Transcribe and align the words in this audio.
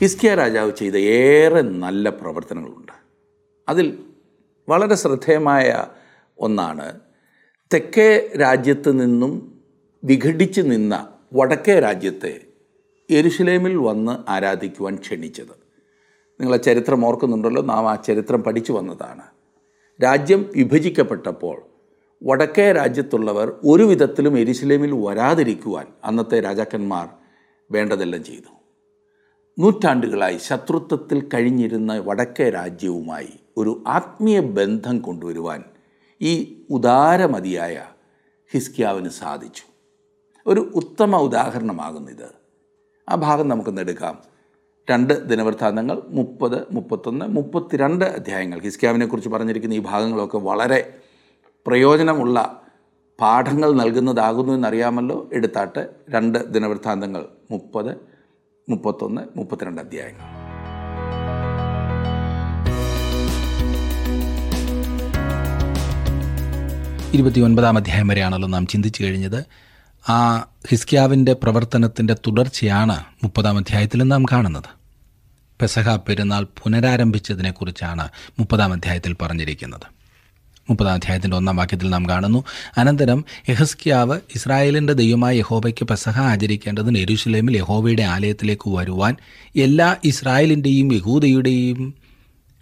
ഹിസ്കിയ 0.00 0.34
രാജാവ് 0.34 0.72
ചെയ്ത 0.76 0.96
ഏറെ 0.96 1.60
നല്ല 1.60 2.10
പ്രവർത്തനങ്ങളുണ്ട്. 2.10 2.92
അതിൽ 3.68 3.98
വളരെ 4.68 4.94
ശ്രദ്ധേയമായ 4.94 5.84
ഒന്നാണ് 6.38 7.00
തെക്കേ 7.74 8.32
രാജ്യത്ത് 8.40 9.00
നിന്നും 9.00 9.60
വിഘടിച്ച് 10.04 10.60
നിന്ന 10.60 11.08
വടക്കേ 11.32 11.78
രാജ്യത്തെ 11.78 12.40
യെരുഷലേമിൽ 13.10 13.76
വന്ന് 13.76 14.30
ആരാധിക്കുവാൻ 14.30 14.96
ക്ഷണിച്ചത്. 14.96 15.54
നിങ്ങളെ 16.40 16.56
ചരിത്രം 16.56 17.06
ഓർക്കുന്നുണ്ടല്ലോ 17.06 17.62
നാം 17.62 17.90
ആ 17.90 17.94
ചരിത്രം 17.94 18.42
പഠിച്ചു 18.42 18.72
വന്നതാണ്. 18.72 19.22
രാജ്യം 20.04 20.50
വിഭജിക്കപ്പെട്ടപ്പോൾ 20.56 21.62
വടക്കേ 22.22 22.72
രാജ്യത്തുള്ളവർ 22.72 23.52
ഒരു 23.64 23.82
വിധത്തിലും 23.82 24.38
എരുസലേമിൽ 24.38 24.92
വരാതിരിക്കുവാൻ 24.92 25.86
അന്നത്തെ 26.04 26.40
രാജാക്കന്മാർ 26.40 27.08
വേണ്ടതെല്ലാം 27.70 28.24
ചെയ്തു. 28.24 28.57
നൂറ്റാണ്ടുകളായി 29.58 30.38
ശത്രുത്വത്തിൽ 30.38 31.28
കഴിഞ്ഞിരുന്ന 31.34 31.98
വടക്കേ 31.98 32.50
രാജ്യവുമായി 32.50 33.28
ഒരു 33.56 33.84
ആത്മീയ 33.86 34.40
ബന്ധം 34.40 34.98
കൊണ്ടുവരുവാൻ 34.98 35.64
ഈ 36.20 36.62
ഉദാരമതിയായ 36.70 37.84
ഹിസ്കിയാവിന് 38.52 39.08
സാധിച്ചു. 39.08 39.62
ഒരു 40.46 40.72
ഉത്തമ 40.74 41.16
ഉദാഹരണമാകുന്നിത്. 41.16 42.28
ആ 43.08 43.14
ഭാഗം 43.14 43.48
നമുക്കൊന്ന് 43.48 43.80
എടുക്കാം. 43.80 44.18
രണ്ട് 44.90 45.28
ദിനവൃത്താന്തങ്ങൾ 45.28 46.02
മുപ്പത് 46.08 46.66
മുപ്പത്തൊന്ന് 46.72 47.24
മുപ്പത്തിരണ്ട് 47.26 48.04
അധ്യായങ്ങൾ. 48.04 48.58
ഹിസ്കിയാവിനെക്കുറിച്ച് 48.60 49.30
പറഞ്ഞിരിക്കുന്ന 49.30 49.74
ഈ 49.74 49.78
ഭാഗങ്ങളൊക്കെ 49.78 50.38
വളരെ 50.38 50.94
പ്രയോജനമുള്ള 51.66 52.62
പാഠങ്ങൾ 53.20 53.72
നൽകുന്നതാകുന്നു 53.72 54.52
എന്നറിയാമല്ലോ. 54.52 55.28
എടുത്താട്ട് 55.32 55.90
രണ്ട് 56.10 56.52
ദിനവൃത്താന്തങ്ങൾ 56.52 57.28
മുപ്പത് 57.50 58.17
മുപ്പത്തൊന്ന് 58.68 59.22
മുപ്പത്തിരണ്ട് 59.36 59.80
അധ്യായങ്ങൾ. 59.80 60.38
ഇരുപത്തിയൊൻപതാം 67.14 67.76
അധ്യായം 67.76 68.08
വരെയാണല്ലോ 68.08 68.48
നാം 68.48 68.66
ചിന്തിച്ചു 68.66 69.04
കഴിഞ്ഞത്. 69.04 69.44
ആ 70.10 70.46
ഹിസ്കിയാവിന്റെ 70.70 71.32
പ്രവർത്തനത്തിന്റെ 71.32 72.14
തുടർച്ചയാണ് 72.14 73.04
മുപ്പതാം 73.24 73.58
അധ്യായത്തിലും 73.58 74.08
നാം 74.08 74.24
കാണുന്നത്. 74.24 74.78
പെസഹ 75.60 75.96
പെരുന്നാൾ 75.96 76.44
പുനരാരംഭിച്ചതിനെക്കുറിച്ചാണ് 76.44 78.08
മുപ്പതാം 78.38 78.72
അധ്യായത്തിൽ 78.72 79.16
പറഞ്ഞിരിക്കുന്നത്. 79.22 79.97
മുപ്പതാം 80.70 80.94
അധ്യായത്തിന്റെ 80.94 81.36
ഒന്നാം 81.36 81.56
വാക്യത്തിൽ 81.56 81.90
നാം 81.90 82.08
കാണുന്നു. 82.08 82.44
അനന്തരം 82.78 83.24
യഹസ്കിയാവ് 83.48 84.20
ഇസ്രായേലിന്റെ 84.34 84.92
ദൈവമായ 84.92 85.38
യഹോബയ്ക്ക് 85.38 85.84
പെസഹ 85.84 86.20
ആചരിക്കേണ്ടതിന് 86.20 86.98
എരുഷലേമിൽ 86.98 87.56
യഹോബയുടെ 87.56 88.02
ആലയത്തിലേക്ക് 88.02 88.70
വരുവാൻ 88.70 89.16
എല്ലാ 89.56 89.96
ഇസ്രായേലിന്റെയും 90.04 90.92
യഹൂദയുടെയും 90.92 91.94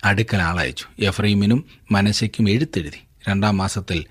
അടുക്കൽ 0.05 0.37
ആളയച്ചു. 0.37 0.85
എഫ്രൈമിനും 0.99 1.65
മനശയ്ക്കും 1.93 2.51
എഴുത്തെഴുതി. 2.51 3.03
രണ്ടാം 3.29 3.57
മാസത്തിൽ 3.57 4.05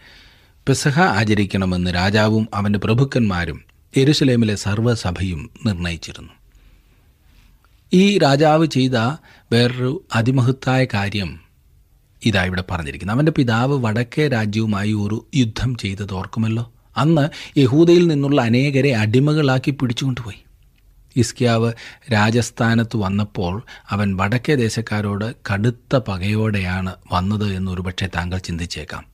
പെസഹ 0.67 0.99
ആചരിക്കണമെന്ന് 0.99 1.95
രാജാവും 1.95 2.47
അവന്റെ 2.53 2.79
പ്രഭുക്കന്മാരും 2.79 3.63
എരുസലേമിലെ 3.97 4.55
സർവസഭയും 4.55 5.49
നിർണയിച്ചിരുന്നു. 5.65 6.33
ഈ 7.93 8.17
രാജാവ് 8.17 8.67
ചെയ്ത 8.67 8.97
വേറൊരു 9.51 10.05
അതിമഹത്തായ 10.15 10.85
കാര്യം 10.85 11.44
ഇതാ 12.25 12.45
ഇവിടെ 12.45 12.63
പറഞ്ഞിരിക്കുന്നത് 12.71 13.15
അവന്റെ 13.15 13.31
പിതാവ് 13.31 13.85
വടക്കേ 13.85 14.27
രാജ്യവുമായി 14.27 14.93
ഒരു 14.93 15.27
യുദ്ധം 15.35 15.75
ചെയ്തത് 15.75 16.13
ഓർക്കുമല്ലോ? 16.13 16.73
അന്ന് 16.97 17.59
യഹൂദയിൽ 17.59 18.07
നിന്നുള്ള 18.07 18.41
അനേകരെ 18.41 18.95
അടിമകളാക്കി 18.95 19.71
പിടിച്ചുകൊണ്ടുപോയി. 19.71 20.41
ഇസ്കിയാവ് 21.15 21.73
രാജസ്ഥാനത്ത് 22.13 22.97
വന്നപ്പോൾ 22.97 23.63
അവൻ 23.89 24.15
വടക്കേ 24.15 24.55
ദേശക്കാരോട് 24.55 25.35
കടുത്ത 25.53 25.95
പകയോടെയാണ് 25.95 26.95
വന്നത് 27.11 27.55
എന്നൊരുപക്ഷെ 27.55 28.07
താങ്കൾ 28.07 28.37
ചിന്തിച്ചേക്കാം. 28.37 29.05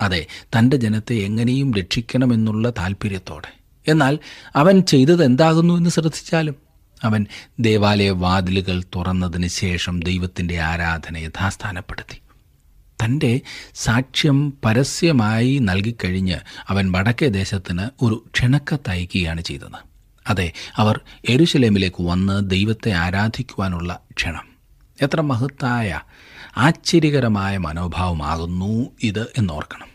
അതെ 0.00 0.26
തന്റെ 0.58 0.76
ജനത്തെ 0.76 1.14
എങ്ങനെയും 1.14 1.74
രക്ഷിക്കണമെന്നുള്ള 1.74 2.70
താല്പര്യത്തോടെ 2.70 3.56
എന്നാൽ 3.88 4.18
അവൻ 4.56 4.80
ചെയ്തത് 4.80 5.24
എന്താകുന്നു 5.24 5.74
എന്ന് 5.74 5.90
ശ്രദ്ധിച്ചാലും 5.90 6.56
അവൻ 7.04 7.26
ദേവാലയ 7.60 8.10
വാതിലുകൾ 8.10 8.82
തുറന്നതിന് 8.96 9.46
ശേഷം 9.46 10.00
ദൈവത്തിന്റെ 10.00 10.60
ആരാധന 10.60 11.16
യഥാസ്ഥാനപ്പെടുത്തി. 11.16 12.20
തന്റെ 13.04 13.40
സാക്ഷ്യം 13.74 14.50
പരസ്യമായി 14.64 15.58
നൽകിക്കഴിഞ്ഞ് 15.58 16.36
അവൻ 16.68 16.92
വടക്കേ 16.92 17.28
ദേശത്തിന് 17.28 18.04
ഒരു 18.04 18.24
ക്ഷണക്കത്തയക്കുകയാണ് 18.34 19.40
ചെയ്തത്. 19.40 19.94
അതെ 20.26 20.52
അവർ 20.76 21.00
എരുശലേമിലേക്ക് 21.28 22.02
വന്ന് 22.02 22.50
ദൈവത്തെ 22.50 22.90
ആരാധിക്കുവാനുള്ള 22.92 24.00
ക്ഷണം. 24.16 24.48
എത്ര 25.02 25.20
മഹത്തായ 25.20 26.00
ആശ്ചര്യകരമായ 26.56 27.58
മനോഭാവമാകുന്നു 27.58 28.90
ഇത് 29.02 29.22
എന്നോർക്കണം. 29.38 29.86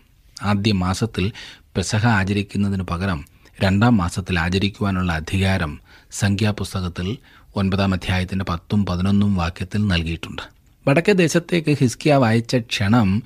ആദ്യ 0.44 0.72
മാസത്തിൽ 0.72 1.32
പെസഹ 1.76 2.08
ആചരിക്കുന്നതിന് 2.08 2.84
പകരം 2.84 3.26
രണ്ടാം 3.62 3.98
മാസത്തിൽ 3.98 4.40
ആചരിക്കുവാനുള്ള 4.40 5.14
അധികാരം 5.14 5.80
സംഖ്യാപുസ്തകത്തിൽ 6.12 7.18
ഒൻപതാം 7.56 7.94
അധ്യായത്തിന്റെ 7.94 8.46
പത്തും 8.46 8.86
പതിനൊന്നും 8.86 9.36
വാക്യത്തിൽ 9.36 9.88
നൽകിയിട്ടുണ്ട്. 9.88 10.59
വടക്കേ 10.90 11.14
ദേശത്തേക്ക് 11.14 11.78
ഹിസ്കിയാവ് 11.82 12.26
അയച്ച 12.26 12.58
ക്ഷണം 12.58 13.24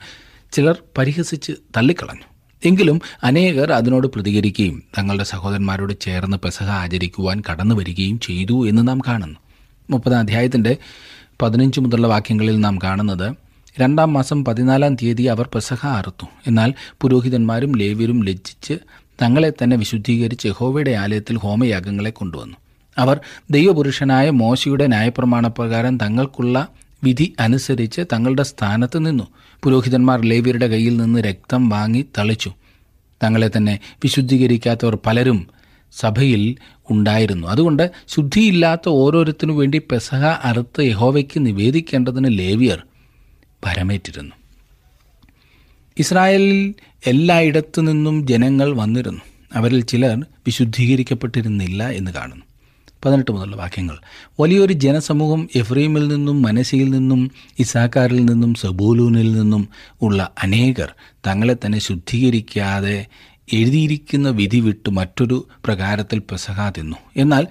ചിലർ 0.51 0.77
പരിഹസിച്ച് 0.97 1.51
തള്ളിക്കളഞ്ഞു. 1.77 2.25
എങ്കിലും 2.65 3.01
അനേകർ 3.23 3.71
അതിനോട് 3.71 4.07
പ്രതികരിക്കുകയും 4.07 4.83
തങ്ങളുടെ 4.97 5.23
സഹോദരന്മാരോട് 5.23 5.93
ചേർന്ന് 6.01 6.37
പെസഹ 6.37 6.69
ആചരിക്കുവാൻ 6.69 7.43
കടന്നു 7.51 7.75
വരികയും 7.75 8.19
ചെയ്തു 8.19 8.67
എന്ന് 8.67 8.87
നാം 8.87 8.99
കാണുന്നു. 8.99 9.39
മുപ്പതാം 9.89 10.19
അധ്യായത്തിന്റെ 10.19 10.77
പതിനഞ്ച് 11.41 11.79
മുതലുള്ള 11.79 12.07
വാക്യങ്ങളിൽ 12.07 12.59
നാം 12.59 12.79
കാണുന്നത് 12.83 13.33
രണ്ടാം 13.79 14.13
മാസം 14.13 14.45
പതിനാലാം 14.45 14.95
തീയതി 14.95 15.23
അവർ 15.23 15.49
പെസഹ 15.55 15.87
അറുത്തു. 15.87 16.25
എന്നാൽ 16.47 16.73
പുരോഹിതന്മാരും 17.01 17.75
ലേവ്യരും 17.75 18.23
ലജ്ജിച്ച് 18.23 18.73
തങ്ങളെ 19.21 19.53
തന്നെ 19.63 19.77
വിശുദ്ധീകരിച്ച് 19.77 20.47
യഹോവയുടെ 20.47 20.91
ആലയത്തിൽ 20.91 21.37
ഹോമയാഗങ്ങളെ 21.37 22.09
കൊണ്ടുവന്നു. 22.09 22.57
അവർ 22.97 23.19
ദൈവപുരുഷനായ 23.51 24.29
മോശയുടെ 24.29 24.87
ന്യായപ്രമാണപ്രകാരം 24.87 25.97
തങ്ങൾക്കുള്ള 25.97 26.67
വിധി 27.03 27.33
അനുസരിച്ച് 27.39 28.01
തങ്ങളുടെ 28.13 28.43
സ്ഥാനത്ത് 28.43 29.05
നിന്നു. 29.05 29.23
പുരോഹിതന്മാർ 29.63 30.21
ലേവ്യരുടെ 30.21 30.67
കയ്യിൽ 30.67 30.97
നിന്ന് 30.97 31.19
രക്തം 31.19 31.69
വാങ്ങി 31.69 32.05
തളിച്ചു. 32.17 32.53
തങ്ങളെ 33.23 33.51
തന്നെ 33.57 33.79
വിശുദ്ധീകരിക്കാത്തവർ 33.95 34.97
പലരും 35.05 35.47
സഭയിൽ 35.91 36.55
ഉണ്ടായിരുന്നു. 36.89 37.47
അതുകൊണ്ട് 37.47 37.91
ശുദ്ധിയില്ലാത്ത 38.07 38.81
ഓരോരുത്തരു 38.87 39.51
വേണ്ടി 39.51 39.77
പെസഹ 39.77 40.25
അറുത്ത് 40.25 40.81
യഹോവയ്ക്ക് 40.81 41.45
നിവേദിക്കേണ്ടതിന് 41.45 42.39
ലേവിയർ 42.39 42.81
ഭരമേറ്റിരുന്നു. 43.65 44.35
ഇസ്രായേലിൽ 45.97 46.73
എല്ലായിടത്തു 47.07 47.81
നിന്നും 47.81 48.27
ജനങ്ങൾ 48.27 48.73
വന്നിരുന്നു. 48.73 49.21
അവരിൽ 49.53 49.81
ചിലർ 49.81 50.25
വിശുദ്ധീകരിക്കപ്പെട്ടിരുന്നില്ല 50.45 51.89
എന്ന് 51.89 52.11
കാണുന്നു. 52.11 52.45
പതിനെട്ട് 53.05 53.31
മുതലുള്ള 53.31 53.55
വാക്യങ്ങൾ. 53.55 53.97
വലിയൊരു 54.39 54.73
ജനസമൂഹം 54.73 55.49
എഫ്രീമിൽ 55.55 56.07
നിന്നും 56.07 56.41
മനസ്സിയിൽ 56.41 56.89
നിന്നും 56.89 57.31
ഇസാക്കാരിൽ 57.59 58.25
നിന്നും 58.25 58.53
സബൂലൂനിൽ 58.53 59.31
നിന്നും 59.31 59.69
ഉള്ള 60.01 60.31
അനേകർ 60.43 60.93
തങ്ങളെ 61.27 61.55
തന്നെ 61.65 61.79
ശുദ്ധീകരിക്കാതെ 61.79 63.05
എഴുതിയിരിക്കുന്ന 63.53 64.29
വിധി 64.29 64.59
വിട്ട് 64.59 64.89
മറ്റൊരു 64.89 65.47
പ്രകാരത്തിൽ 65.65 66.19
പെസഹ 66.19 66.69
തിന്നു. 66.69 66.97
എന്നാൽ 67.17 67.47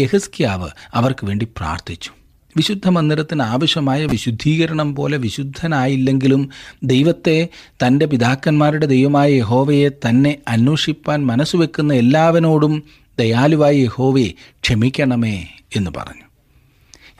യഹസ്ക്യാവ് 0.00 0.68
അവർക്ക് 0.94 1.26
വേണ്ടി 1.26 1.44
പ്രാർത്ഥിച്ചു. 1.44 2.10
വിശുദ്ധ 2.56 2.88
മന്ദിരത്തിന് 2.88 3.42
ആവശ്യമായ 3.42 4.06
വിശുദ്ധീകരണം 4.06 4.94
പോലെ 4.94 5.18
വിശുദ്ധനായില്ലെങ്കിലും 5.18 6.50
ദൈവത്തെ 6.84 7.48
തന്റെ 7.86 8.06
പിതാക്കന്മാരുടെ 8.06 8.86
ദൈവമായ 8.86 9.32
യഹോവയെ 9.32 9.88
തന്നെ 9.88 10.38
അന്വേഷിപ്പാൻ 10.48 11.26
മനസ്സുവെക്കുന്ന 11.26 11.94
എല്ലാവനോടും 11.94 12.82
ദയാലുവായ 13.18 13.74
യഹോവെ 13.76 14.32
ക്ഷമിക്കണമേ 14.62 15.48
എന്ന് 15.76 15.90
പറഞ്ഞു. 15.96 16.22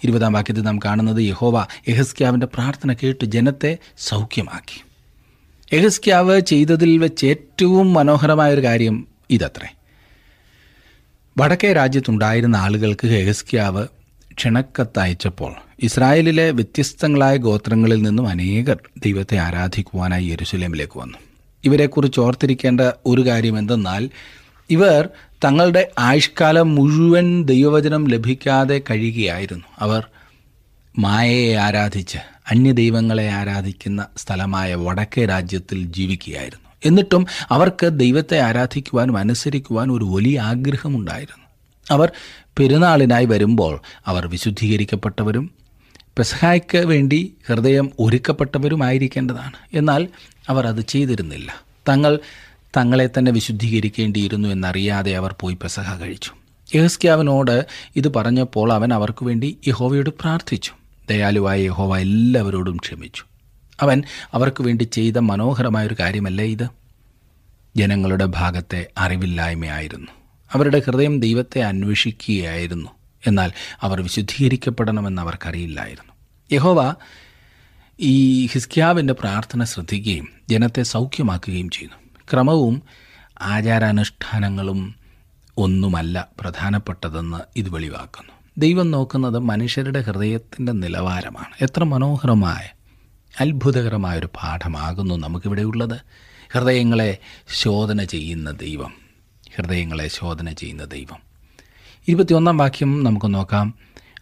ഇരുപതാം 0.04 0.32
വാക്യത്തിൽ 0.32 0.62
നാം 0.62 0.78
കാണുന്നത് 0.78 1.22
യഹോവ 1.22 1.66
യഹസ്ക്യാവിന്റെ 1.88 2.46
പ്രാർത്ഥന 2.46 2.92
കേട്ട് 2.92 3.24
ജനത്തെ 3.24 3.78
സൗഖ്യമാക്കി. 3.98 4.84
യഹസ്ക്യാവ് 5.76 6.40
ചെയ്തതിൽ 6.40 6.98
വെച്ച് 6.98 7.26
ഏറ്റവും 7.26 7.92
മനോഹരമായൊരു 7.92 8.64
കാര്യം 8.64 9.06
ഇതത്രേ. 9.30 9.74
വടക്കേ 11.38 11.72
രാജ്യത്തുണ്ടായിരുന്ന 11.72 12.56
ആളുകൾക്ക് 12.56 13.06
യഹസ്ക്യാവ് 13.06 13.86
ക്ഷണക്കത്തയച്ചപ്പോൾ 14.32 15.54
ഇസ്രായേലിലെ 15.82 16.50
വ്യത്യസ്തങ്ങളായ 16.50 17.36
ഗോത്രങ്ങളിൽ 17.36 18.02
നിന്നും 18.02 18.28
അനേകർ 18.28 18.78
ദൈവത്തെ 19.04 19.36
ആരാധിക്കുവാനായി 19.36 20.24
യെരുസലേമിലേക്ക് 20.24 20.98
വന്നു. 20.98 21.18
ഇവരെക്കുറിച്ച് 21.64 22.20
ഓർത്തിരിക്കേണ്ട 22.20 22.80
ഒരു 23.06 23.26
കാര്യം 23.26 23.58
എന്തെന്നാൽ 23.58 24.10
ഇവർ 24.70 25.08
തങ്ങളുടെ 25.44 25.90
ആയുഷ്കാലം 25.98 26.74
മുഴുവൻ 26.74 27.44
ദൈവവചനം 27.44 28.08
ലഭിക്കാതെ 28.08 28.82
കഴിയുകയായിരുന്നു. 28.90 29.64
അവർ 29.78 30.06
മായയെ 30.98 31.54
ആരാധിച്ച് 31.54 32.18
അന്യദൈവങ്ങളെ 32.50 33.28
ആരാധിക്കുന്ന 33.28 34.06
സ്ഥലമായ 34.16 34.74
വടക്കേ 34.74 35.24
രാജ്യത്തിൽ 35.24 35.92
ജീവിക്കുകയായിരുന്നു. 35.92 36.70
എന്നിട്ടും 36.84 37.26
അവർക്ക് 37.50 37.86
ദൈവത്തെ 37.86 38.40
ആരാധിക്കുവാനും 38.40 39.18
അനുസരിക്കുവാനും 39.18 39.94
ഒരു 39.94 40.04
വലിയ 40.04 40.40
ആഗ്രഹമുണ്ടായിരുന്നു. 40.40 41.46
അവർ 41.90 42.12
പെരുന്നാളിനായി 42.58 43.24
വരുമ്പോൾ 43.24 43.80
അവർ 44.06 44.26
വിശുദ്ധീകരിക്കപ്പെട്ടവരും 44.26 45.50
പെസഹായ്ക്ക് 46.18 46.78
വേണ്ടി 46.78 47.34
ഹൃദയം 47.46 47.92
ഒരുക്കപ്പെട്ടവരുമായിരിക്കേണ്ടതാണ്. 48.00 49.52
എന്നാൽ 49.74 50.08
അവർ 50.48 50.66
അത് 50.66 50.80
ചെയ്തിരുന്നില്ല. 50.80 51.54
തങ്ങൾ 51.88 52.18
തങ്ങളെ 52.76 53.10
തന്നെ 53.18 53.32
വിശുദ്ധീകരിക്കേണ്ടിയിരുന്നു 53.32 54.48
എന്നറിയാതെ 54.48 55.16
അവർ 55.16 55.34
പോയി 55.40 55.54
പെസഹ 55.54 55.96
കഴിച്ചു. 55.96 56.30
യഹസ്ക്യാവിനോട് 56.74 57.66
ഇത് 57.96 58.14
പറഞ്ഞപ്പോൾ 58.14 58.72
അവൻ 58.72 58.94
അവർക്ക് 58.94 59.24
വേണ്ടി 59.24 59.58
യഹോവയോട് 59.68 60.10
പ്രാർത്ഥിച്ചു. 60.10 60.72
ദയാലുവായ 61.10 61.60
യഹോവ 61.60 61.98
എല്ലാവരോടും 61.98 62.76
ക്ഷമിച്ചു. 62.76 63.24
അവൻ 63.80 64.02
അവർക്ക് 64.32 64.62
വേണ്ടി 64.62 64.84
ചെയ്ത 64.84 65.18
മനോഹരമായൊരു 65.18 65.96
കാര്യമല്ലേ 66.00 66.44
ഇത്? 66.44 66.68
ജനങ്ങളുടെ 67.76 68.24
ഭാഗത്തെ 68.24 68.86
അറിവില്ലായ്മയായിരുന്നു. 68.98 70.06
അവരുടെ 70.52 70.82
ഹൃദയം 70.86 71.20
ദൈവത്തെ 71.20 71.62
അന്വേഷിക്കുകയായിരുന്നു. 71.62 72.90
എന്നാൽ 73.26 73.52
അവർ 73.80 74.02
വിശുദ്ധീകരിക്കപ്പെടണമെന്ന് 74.02 75.22
അവർക്കറിയില്ലായിരുന്നു. 75.22 76.12
യഹോവ 76.52 76.94
ഈ 78.00 78.46
ഹിസ്ക്യാവിന്റെ 78.46 79.14
പ്രാർത്ഥന 79.14 79.64
ശ്രദ്ധിക്കുകയും 79.64 80.28
ജനത്തെ 80.48 80.82
സൗഖ്യമാക്കുകയും 80.82 81.70
ചെയ്യുന്നു. 81.70 82.05
ക്രമവും 82.32 82.82
ആചാരാനുഷ്ഠാനങ്ങളും 83.40 84.94
ഒന്നുമല്ല 85.58 86.28
പ്രധാനപ്പെട്ടതെന്ന് 86.40 87.38
ഇത് 87.56 87.68
വെളിവാക്കുന്നു. 87.68 88.32
ദൈവം 88.58 88.90
നോക്കുന്നത് 88.90 89.38
മനുഷ്യരുടെ 89.38 90.00
ഹൃദയത്തിന്റെ 90.00 90.72
നിലവാരമാണ്. 90.72 91.54
എത്ര 91.60 91.84
മനോഹരമായ 91.84 92.68
അത്ഭുതകരമായൊരു 93.40 94.26
പാഠമാകുന്നു 94.26 95.14
നമുക്കിവിടെ 95.14 95.62
ഉള്ളത്. 95.62 96.00
ഹൃദയങ്ങളെ 96.52 97.18
ശോധന 97.48 98.04
ചെയ്യുന്ന 98.04 98.50
ദൈവം. 98.50 98.92
ഹൃദയങ്ങളെ 99.56 100.08
ശോധന 100.08 100.52
ചെയ്യുന്ന 100.52 100.84
ദൈവം. 100.84 101.20
ഇരുപത്തിയൊന്നാം 102.08 102.58
വാക്യം 102.58 103.04
നമുക്ക് 103.04 103.34
നോക്കാം. 103.34 103.74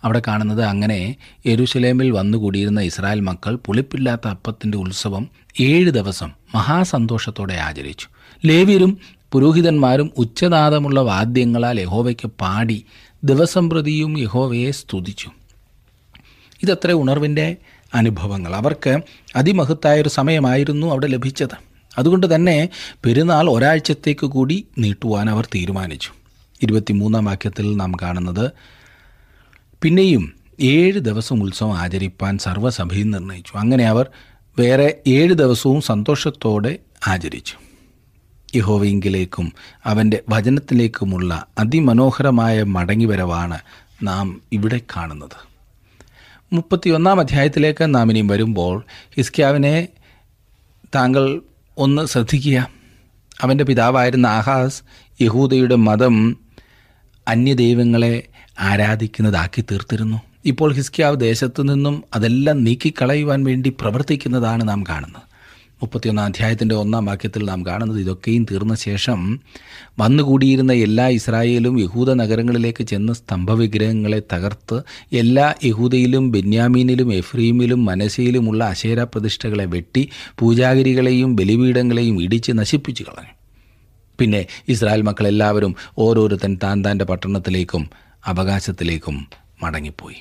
അവിടെ 0.04 0.22
കാണുന്നത് 0.26 0.62
അങ്ങനെ 0.62 1.16
യെരുശലേമിൽ 1.46 2.10
വന്നുകൂടിയിരുന്ന 2.10 2.80
ഇസ്രായേൽ 2.80 3.20
മക്കൾ 3.20 3.56
പുളിപ്പില്ലാത്ത 3.56 4.28
അപ്പത്തിന്റെ 4.28 4.78
ഉത്സവം 4.78 5.28
ഏഴ് 5.60 5.90
ദിവസം 5.90 6.32
മഹാസന്തോഷത്തോടെ 6.54 7.54
ആചരിച്ചു. 7.54 8.06
ലേവ്യരും 8.44 8.98
പുരോഹിതന്മാരും 9.32 10.10
ഉച്ചനാദമുള്ള 10.18 11.00
വാദ്യങ്ങളാൽ 11.00 11.80
യഹോവയ്ക്ക് 11.80 12.28
പാടി 12.40 12.84
ദിവസം 13.24 13.70
പ്രതിയും 13.70 14.18
യഹോവയെ 14.18 14.70
സ്തുതിച്ചു. 14.70 15.30
ഇതത്ര 16.62 16.92
ഉണർവിന്റെ 16.92 17.56
അനുഭവങ്ങൾ. 17.94 18.54
അവർക്ക് 18.54 18.98
അതിമഹത്തായൊരു 19.36 20.08
സമയമായിരുന്നു 20.08 20.86
അവിടെ 20.86 21.06
ലഭിച്ചത്. 21.06 21.56
അതുകൊണ്ട് 21.98 22.34
തന്നെ 22.34 22.68
പെരുന്നാൾ 23.04 23.50
ഒരാഴ്ചത്തേക്ക് 23.50 24.26
കൂടി 24.26 24.66
നീട്ടുവാൻ 24.78 25.30
അവർ 25.30 25.48
തീരുമാനിച്ചു. 25.54 26.10
ഇരുപത്തിമൂന്നാം 26.62 27.24
വാക്യത്തിൽ 27.24 27.76
നാം 27.76 27.92
കാണുന്നത് 28.02 28.50
പിന്നെയും 29.84 30.32
ഏഴ് 30.60 31.00
ദിവസം 31.00 31.42
ഉത്സവം 31.42 31.78
ആചരിപ്പാൻ 31.78 32.38
സർവസഭയും 32.38 33.10
നിർണയിച്ചു. 33.10 33.58
അങ്ങനെ 33.58 33.86
അവർ 33.86 34.06
വേറെ 34.58 35.00
ഏഴ് 35.06 35.34
ദിവസവും 35.34 35.80
സന്തോഷത്തോടെ 35.80 36.78
ആചരിച്ചു. 37.08 37.54
യഹോവയെങ്കിലേക്കും 38.54 39.52
അവന്റെ 39.84 40.22
വചനത്തിലേക്കുമുള്ള 40.28 41.46
അതിമനോഹരമായ 41.58 42.62
മടങ്ങിവരവാണ് 42.62 43.58
നാം 44.02 44.42
ഇവിടെ 44.52 44.80
കാണുന്നത്. 44.96 45.48
മുപ്പത്തിയൊന്നാം 46.52 47.20
അധ്യായത്തിലേക്ക് 47.20 47.94
നാം 47.94 48.10
ഇനിയും 48.10 48.26
വരുമ്പോൾ 48.26 48.84
ഹിസ്ക്യാവിനെ 49.16 49.88
താങ്കൾ 50.94 51.42
ഒന്ന് 51.78 52.06
ശ്രദ്ധിക്കുക. 52.06 52.70
അവന്റെ 53.40 53.64
പിതാവായിരുന്ന 53.64 54.26
ആഹാസ് 54.26 54.82
യഹൂദയുടെ 55.20 55.74
മതം 55.74 56.43
അന്യദൈവങ്ങളെ 57.28 58.22
ആരാധിക്കുന്നതാക്കി 58.60 59.62
തീർത്തിരുന്നു. 59.62 60.18
ഇപ്പോൾ 60.44 60.72
ഹിസ്കിയാവ് 60.72 61.20
ദേശത്തു 61.20 61.62
നിന്നും 61.62 62.04
അതെല്ലാം 62.14 62.64
നീക്കിക്കളയുവാൻ 62.64 63.44
വേണ്ടി 63.44 63.68
പ്രവർത്തിക്കുന്നതാണ് 63.68 64.68
നാം 64.68 64.84
കാണുന്നത്. 64.88 65.22
മുപ്പത്തിയൊന്നാം 65.82 66.26
അധ്യായത്തിന്റെ 66.26 66.74
ഒന്നാം 66.74 67.04
വാക്യത്തിൽ 67.04 67.44
നാം 67.44 67.66
കാണുന്നത് 67.66 68.00
ഇതൊക്കെയും 68.00 68.46
തീർന്ന 68.50 68.74
ശേഷം 68.74 69.40
വന്നുകൂടിയിരുന്ന 69.98 70.72
എല്ലാ 70.72 71.08
ഇസ്രായേലും 71.08 71.80
യഹൂദ 71.80 72.10
നഗരങ്ങളിലേക്ക് 72.10 72.84
ചെന്ന് 72.84 73.12
സ്തംഭവിഗ്രഹങ്ങളെ 73.12 74.22
തകർത്ത് 74.32 74.82
എല്ലാ 75.12 75.54
യഹൂദയിലും 75.64 76.30
ബെന്യാമീനിലും 76.30 77.14
എഫ്രീമിലും 77.14 77.84
മനശയിലുമുള്ള 77.84 78.64
അശേര 78.64 79.02
പ്രതിഷ്ഠകളെ 79.02 79.64
വെട്ടി 79.64 80.08
പൂജാഗിരികളെയും 80.38 81.36
ബലിപീഠങ്ങളെയും 81.36 82.22
ഇടിച്ച് 82.22 82.52
നശിപ്പിച്ചു 82.52 83.02
കളഞ്ഞു. 83.02 83.43
പിന്നെ 84.18 84.46
ഇസ്രായേൽ 84.68 85.02
മക്കൾ 85.02 85.28
എല്ലാവരും 85.28 85.74
ഓരോരുത്തൻ 85.98 86.58
താൻ 86.62 86.84
താന്റെ 86.84 87.04
പട്ടണത്തിലേക്കും 87.04 87.90
അവകാശത്തിലേക്കും 88.26 89.28
മടങ്ങിപ്പോയി. 89.62 90.16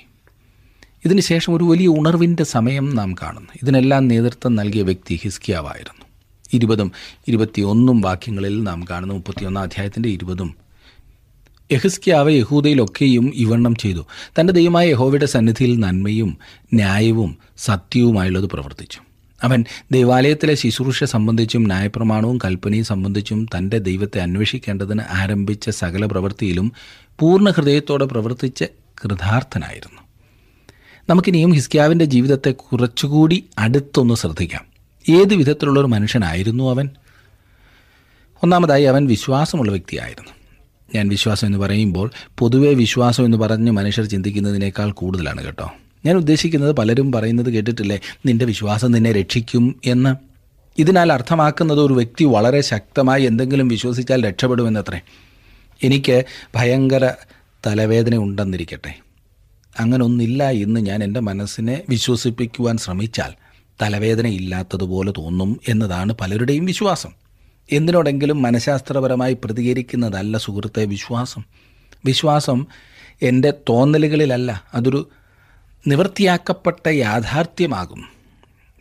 ഇതിനുശേഷം 1.05 1.53
ഒരു 1.53 1.63
വലിയ 1.63 1.87
ഉണർവിന്റെ 1.87 2.43
സമയം 2.43 2.95
നാം 2.95 3.13
കാണുന്നു. 3.13 3.49
ഇതിനെല്ലാം 3.63 4.07
നേതൃത്വം 4.07 4.55
നൽകിയ 4.55 4.81
വ്യക്തി 4.81 5.19
ഹിസ്കിയാവായിരുന്നു. 5.23 6.05
ഇരുപതും 6.53 6.91
ഇരുപത്തിയൊന്നും 7.27 8.01
വാക്യങ്ങളിൽ 8.01 8.63
നാം 8.63 8.85
കാണുന്നു. 8.89 9.15
മുപ്പത്തിയൊന്നാം 9.15 9.63
അധ്യായത്തിന്റെ 9.63 10.09
ഇരുപതും. 10.09 10.55
യഹിസ്കിയാവ് 11.71 12.31
യഹൂദയിലൊക്കെയും 12.31 13.31
ഇവണ്ണം 13.35 13.75
ചെയ്തു. 13.75 14.05
തന്റെ 14.39 14.53
ദൈവമായ 14.53 14.89
യഹോവയുടെ 14.89 15.25
സന്നിധിയിൽ 15.25 15.79
നന്മയും 15.79 16.37
ന്യായവും 16.73 17.37
സത്യവുമായുള്ളത് 17.57 18.45
പ്രവർത്തിച്ചു. 18.45 18.99
അവൻ 19.43 19.65
ദൈവാലയത്തിലെ 19.91 20.55
ശുശ്രൂഷ 20.55 21.03
സംബന്ധിച്ചും 21.03 21.63
ന്യായപ്രമാണവും 21.63 22.37
കൽപ്പനയും 22.37 22.85
സംബന്ധിച്ചും 22.85 23.47
തന്റെ 23.57 23.77
ദൈവത്തെ 23.77 24.19
അന്വേഷിക്കേണ്ടതിന് 24.19 25.01
ആരംഭിച്ച 25.09 25.69
സകല 25.69 26.05
പ്രവൃത്തിയിലും 26.05 26.71
പൂർണ 27.19 27.49
ഹൃദയത്തോടെ 27.49 28.05
പ്രവർത്തിച്ച് 28.05 28.65
കൃതാർത്ഥനായിരുന്നു. 29.03 30.01
നമുക്കിനിയും 31.09 31.51
ഹിസ്ക്യാവിന്റെ 31.51 32.05
ജീവിതത്തെ 32.05 32.51
കുറച്ചുകൂടി 32.51 33.45
അടുത്തൊന്ന് 33.57 34.13
ശ്രദ്ധിക്കാം. 34.13 34.61
ഏത് 35.09 35.33
വിധത്തിലുള്ളൊരു 35.33 35.87
മനുഷ്യനായിരുന്നു 35.87 36.69
അവൻ? 36.69 36.89
ഒന്നാമതായി 38.43 38.83
അവൻ 38.83 39.07
വിശ്വാസമുള്ള 39.07 39.71
വ്യക്തിയായിരുന്നു. 39.71 40.31
ഞാൻ 40.95 41.07
വിശ്വാസം 41.07 41.47
എന്ന് 41.47 41.57
പറയുമ്പോൾ 41.57 42.11
പൊതുവെ 42.37 42.73
വിശ്വാസം 42.73 43.25
എന്ന് 43.25 43.37
പറഞ്ഞ് 43.37 43.71
മനുഷ്യർ 43.71 44.05
ചിന്തിക്കുന്നതിനേക്കാൾ 44.05 44.91
കൂടുതലാണ് 44.91 45.45
കേട്ടോ. 45.45 45.71
ഞാൻ 46.05 46.15
ഉദ്ദേശിക്കുന്നത് 46.15 46.71
പലരും 46.71 47.11
പറയുന്നത് 47.11 47.49
കേട്ടിട്ടില്ലേ? 47.49 47.99
നിന്റെ 48.25 48.45
വിശ്വാസം 48.45 48.91
നിന്നെ 48.91 49.11
രക്ഷിക്കും 49.11 49.81
എന്ന്. 49.85 50.15
ഇതിനാൽ 50.77 51.13
അർത്ഥമാക്കുന്നത് 51.13 51.79
ഒരു 51.79 51.93
വ്യക്തി 51.93 52.23
വളരെ 52.23 52.61
ശക്തമായി 52.61 53.23
എന്തെങ്കിലും 53.23 53.67
വിശ്വസിച്ചാൽ 53.67 54.25
രക്ഷപ്പെടുമെന്നത്രേ. 54.25 55.01
എനിക്ക് 55.83 56.25
ഭയങ്കര 56.55 57.11
തലവേദന 57.67 58.15
ഉണ്ടെന്നിരിക്കട്ടെ. 58.15 58.99
അങ്ങനൊന്നില്ല 59.79 60.49
എന്ന് 60.49 60.79
ഞാൻ 60.79 61.03
എന്റെ 61.03 61.19
മനസ്സിനെ 61.19 61.81
വിശ്വസിപ്പിക്കുവാൻ 61.89 62.77
ശ്രമിച്ചാൽ 62.77 63.33
തലവേദന 63.81 64.27
ഇല്ലാത്തതുപോലെ 64.27 65.13
തോന്നും 65.17 65.59
എന്നതാണ് 65.67 66.13
പലരുടെയും 66.13 66.65
വിശ്വാസം. 66.65 67.09
എന്തിനോടെങ്കിലും 67.71 68.41
മനഃശാസ്ത്രപരമായി 68.41 69.37
പ്രതികരിക്കുന്നതല്ല 69.43 70.37
സുഹൃത്തെ 70.37 70.85
വിശ്വാസം. 70.85 71.43
വിശ്വാസം 72.05 72.67
എന്റെ 73.21 73.53
തോന്നലുകളിലല്ല 73.69 74.63
അതൊരു 74.73 75.09
നിവൃത്തിയാക്കപ്പെട്ട 75.87 76.87
യാഥാർത്ഥ്യമാകും. 76.87 78.09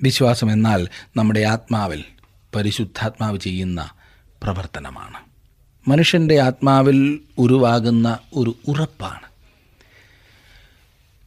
വിശ്വാസം 0.03 0.53
എന്നാൽ 0.53 0.89
നമ്മുടെ 1.17 1.41
ആത്മാവിൽ 1.41 2.05
പരിശുദ്ധാത്മാവ് 2.55 3.39
ചെയ്യുന്ന 3.39 3.91
പ്രവർത്തനമാണ്. 4.43 5.19
മനുഷ്യന്റെ 5.89 6.41
ആത്മാവിൽ 6.41 7.21
ഉരുവാകുന്ന 7.39 8.19
ഒരു 8.35 8.57
ഉറപ്പാണ്. 8.69 9.33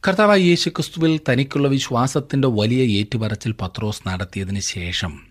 കർത്താവ് 0.08 0.40
യേശു 0.40 0.68
ക്രിസ്തുവിൽ 0.68 1.20
തനിക്കുള്ള 1.28 1.68
വിശ്വാസത്തിന്റെ 1.68 2.48
വലിയ 2.48 2.98
ഏറ്റുപറച്ചിൽ 2.98 3.54
പത്രോസ് 3.60 4.08
നടത്തിയതിന് 4.08 4.60
ശേഷം 4.60 5.26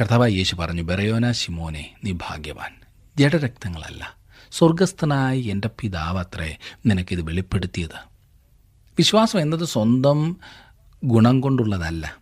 കർത്താവ് 0.00 0.30
യേശു 0.30 0.56
പറഞ്ഞു 0.56 0.82
ബെറയോന 0.82 1.32
ശിമോനെ 1.32 1.94
നീ 2.04 2.12
ഭാഗ്യവാൻ. 2.12 2.74
ജഡരക്തങ്ങളല്ല. 3.18 4.14
സ്വർഗസ്ഥനായ 4.52 5.38
എന്റെ 5.38 5.70
പിതാവ് 5.80 6.18
അത്രേ 6.18 6.56
നിനക്കിത് 6.86 7.22
വെളിപ്പെടുത്തിയത്. 7.22 8.17
വിശ്വാസം 8.98 9.40
എന്നത് 9.40 9.64
സ്വന്തം 9.64 10.36
ഗുണം 11.04 11.40
കൊണ്ടുള്ളതല്ല. 11.40 12.16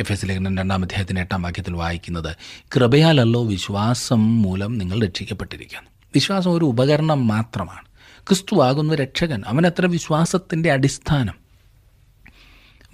എഫ് 0.00 0.12
എസ് 0.12 0.26
ലേഖനം 0.26 0.58
രണ്ടാം 0.58 0.82
അധ്യായത്തിന്റെ 0.82 1.20
എട്ടാം 1.20 1.42
വാക്യത്തിൽ 1.42 1.74
വായിക്കുന്നത് 1.74 2.36
കൃപയാലല്ലോ 2.76 3.44
വിശ്വാസം 3.44 4.42
മൂലം 4.42 4.78
നിങ്ങൾ 4.78 5.06
രക്ഷിക്കപ്പെട്ടിരിക്കുന്നു. 5.06 5.90
വിശ്വാസം 6.14 6.52
ഒരു 6.52 6.64
ഉപകരണം 6.64 7.28
മാത്രമാണ്. 7.28 7.86
ക്രിസ്തുവാകുന്ന 8.28 8.94
രക്ഷകൻ 8.94 9.42
അവനത്ര 9.46 9.86
വിശ്വാസത്തിന്റെ 9.86 10.72
അടിസ്ഥാനം? 10.72 11.34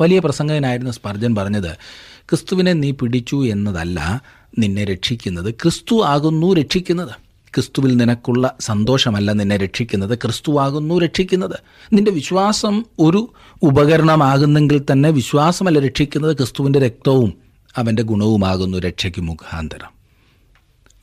വലിയ 0.01 0.19
പ്രസംഗകനായിരുന്ന 0.19 0.91
സ്പർജൻ 0.91 1.35
പറഞ്ഞത് 1.35 1.77
ക്രിസ്തുവിനെ 2.17 2.73
നീ 2.73 2.91
പിടിച്ചു 2.91 3.47
എന്നതല്ല 3.47 4.23
നിന്നെ 4.59 4.85
രക്ഷിക്കുന്നത് 4.85 5.55
ക്രിസ്തു 5.55 6.03
ആകുന്നു 6.03 6.55
രക്ഷിക്കുന്നത്. 6.55 7.24
ക്രിസ്തുവിൽ 7.55 7.97
നിനക്കുള്ള 7.97 8.55
സന്തോഷമല്ല 8.61 9.33
നിന്നെ 9.33 9.57
രക്ഷിക്കുന്നത്. 9.57 10.19
ക്രിസ്തുവാകുന്നു 10.19 10.99
രക്ഷിക്കുന്നത്. 10.99 11.59
നിന്റെ 11.93 12.11
വിശ്വാസം 12.11 12.85
ഒരു 12.99 13.33
ഉപകരണമാകുന്നെങ്കിൽ 13.63 14.83
തന്നെ 14.93 15.11
വിശ്വാസമല്ല 15.11 15.79
രക്ഷിക്കുന്നത്. 15.79 16.37
ക്രിസ്തുവിന്റെ 16.37 16.79
രക്തവും 16.79 17.35
അവന്റെ 17.77 18.03
ഗുണവുമാകുന്നു 18.03 18.79
രക്ഷയ്ക്ക് 18.79 19.21
മുഖാന്തരം. 19.21 19.95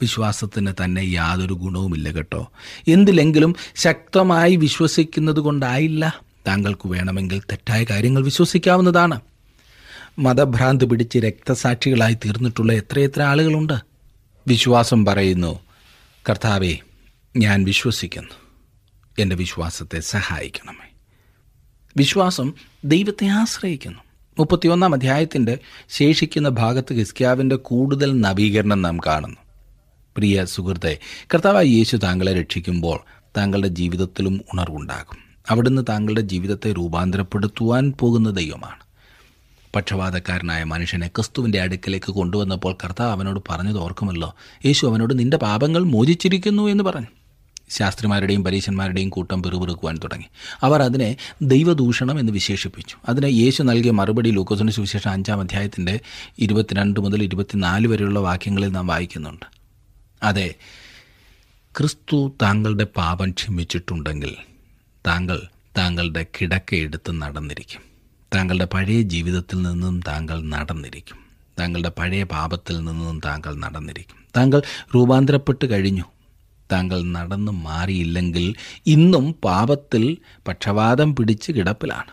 വിശ്വാസത്തിന് 0.01 0.73
തന്നെ 0.83 1.01
യാതൊരു 1.01 1.53
ഗുണവുമില്ല 1.53 2.11
കേട്ടോ. 2.11 2.51
എന്തിലെങ്കിലും 2.87 3.55
ശക്തമായി 3.75 4.55
വിശ്വസിക്കുന്നത് 4.55 5.39
കൊണ്ടായില്ല. 5.39 6.21
താങ്കൾക്ക് 6.47 6.87
വേണമെങ്കിൽ 6.87 7.39
തെറ്റായ 7.39 7.83
കാര്യങ്ങൾ 7.83 8.23
വിശ്വസിക്കാവുന്നതാണ്. 8.23 9.21
മതഭ്രാന്ത് 10.19 10.85
പിടിച്ച് 10.85 11.19
രക്തസാക്ഷികളായി 11.19 12.13
തീർന്നിട്ടുള്ള 12.13 12.73
എത്രയെത്ര 12.73 13.21
ആളുകളുണ്ട്. 13.21 13.73
വിശ്വാസം 14.47 15.05
പറയുന്നു 15.05 15.59
കർത്താവെ 16.29 16.77
ഞാൻ 17.37 17.63
വിശ്വസിക്കുന്നു. 17.63 18.29
എന്റെ 19.19 19.35
വിശ്വാസത്തെ 19.35 19.99
സഹായിക്കണമേ. 19.99 20.89
വിശ്വാസം 21.97 22.53
ദൈവത്തെ 22.85 23.25
ആശ്രയിക്കുന്നു. 23.25 23.99
മുപ്പത്തിയൊന്നാം 24.39 24.93
അധ്യായത്തിന്റെ 24.93 25.59
ശേഷിക്കുന്ന 25.89 26.49
ഭാഗത്ത് 26.49 26.93
ഹിസ്ക്യാവിന്റെ 26.93 27.55
കൂടുതൽ 27.55 28.21
നവീകരണം 28.21 28.81
നാം 28.81 28.97
കാണുന്നു. 28.97 29.37
പ്രിയ 30.17 30.45
സുഹൃത്തെ 30.45 30.99
കർത്താവായ 31.33 31.65
യേശു 31.65 31.97
താങ്കളെ 31.97 32.41
രക്ഷിക്കുമ്പോൾ 32.41 32.99
താങ്കളുടെ 33.37 33.67
ജീവിതത്തിലും 33.67 34.41
ഉണർവുണ്ടാകും. 34.53 35.17
അവിടുന്ന് 35.49 35.81
താങ്കളുടെ 35.89 36.21
ജീവിതത്തെ 36.21 36.73
രൂപാന്തരപ്പെടുത്തുവാൻ 36.73 37.93
പോകുന്ന 37.99 38.29
ദൈവമാണ്. 38.29 38.90
പക്ഷപാതക്കാരനായ 39.75 40.63
മനുഷ്യനെ 40.63 41.07
ക്രിസ്തുവിന്റെ 41.07 41.61
അടുക്കലേക്ക് 41.61 42.11
കൊണ്ടുവന്നപ്പോൾ 42.11 42.77
കർത്താവ് 42.83 43.11
അവനോട് 43.11 43.39
പറഞ്ഞത് 43.49 43.77
ഓർക്കുമല്ലോ. 43.77 44.35
യേശു 44.65 44.87
അവനോട് 44.87 45.19
നിന്റെ 45.19 45.37
പാപങ്ങൾ 45.37 45.83
മോചിച്ചിരിക്കുന്നു 45.83 46.67
എന്ന് 46.67 46.83
പറഞ്ഞു. 46.83 47.07
ശാസ്ത്രിമാരുടെയും 47.69 48.43
പരീശന്മാരുടെയും 48.43 49.09
കൂട്ടം 49.09 49.43
പിറുപിറുക്കുവാൻ 49.43 49.97
തുടങ്ങി. 50.03 50.25
അവർ 50.61 50.81
അതിനെ 50.81 51.17
ദൈവദൂഷണം 51.41 52.19
എന്ന് 52.19 52.31
വിശേഷിപ്പിച്ചു. 52.31 52.95
അതിനെ 53.09 53.27
യേശു 53.27 53.63
നൽകിയ 53.63 53.91
മറുപടി 53.91 54.31
ലൂക്കോസിന് 54.31 54.71
സുവിശേഷം 54.71 55.11
അഞ്ചാം 55.11 55.39
അധ്യായത്തിന്റെ 55.39 55.99
ഇരുപത്തിരണ്ട് 56.39 56.99
മുതൽ 56.99 57.23
ഇരുപത്തിനാല് 57.23 57.87
വരെയുള്ള 57.87 58.19
വാക്യങ്ങളിൽ 58.19 58.71
നാം 58.71 58.87
വായിക്കുന്നുണ്ട്. 58.87 59.45
അതെ 60.23 60.55
ക്രിസ്തു 61.77 62.33
താങ്കളുടെ 62.41 62.83
പാപം 62.83 63.31
ക്ഷമിച്ചിട്ടുണ്ടെങ്കിൽ 63.31 64.35
താങ്കൾ 65.07 65.41
താങ്കളുടെ 65.77 66.25
കിടക്കയെടുത്ത് 66.41 67.21
നടന്നിരിക്കും. 67.21 67.90
താങ്കളുടെ 68.35 68.65
പഴയ 68.65 69.01
ജീവിതത്തിൽ 69.01 69.61
നിന്നും 69.61 70.01
താങ്കൾ 70.07 70.43
നടന്നിരിക്കും. 70.43 71.17
താങ്കളുടെ 71.59 71.89
പഴയ 71.89 72.23
പാപത്തിൽ 72.23 72.77
നിന്നും 72.77 73.21
താങ്കൾ 73.25 73.55
നടന്നിരിക്കും. 73.55 74.15
താങ്കൾ 74.37 74.61
രൂപാന്തരപ്പെട്ട് 74.95 75.69
കഴിഞ്ഞു. 75.69 76.03
താങ്കൾ 76.71 77.03
നടന്നു 77.03 77.51
മാറിയില്ലെങ്കിൽ 77.51 78.55
ഇന്നും 78.85 79.35
പാപത്തിൽ 79.43 80.17
പക്ഷപാതം 80.47 81.15
പിടിച്ച് 81.15 81.51
കിടപ്പിലാണ്. 81.51 82.11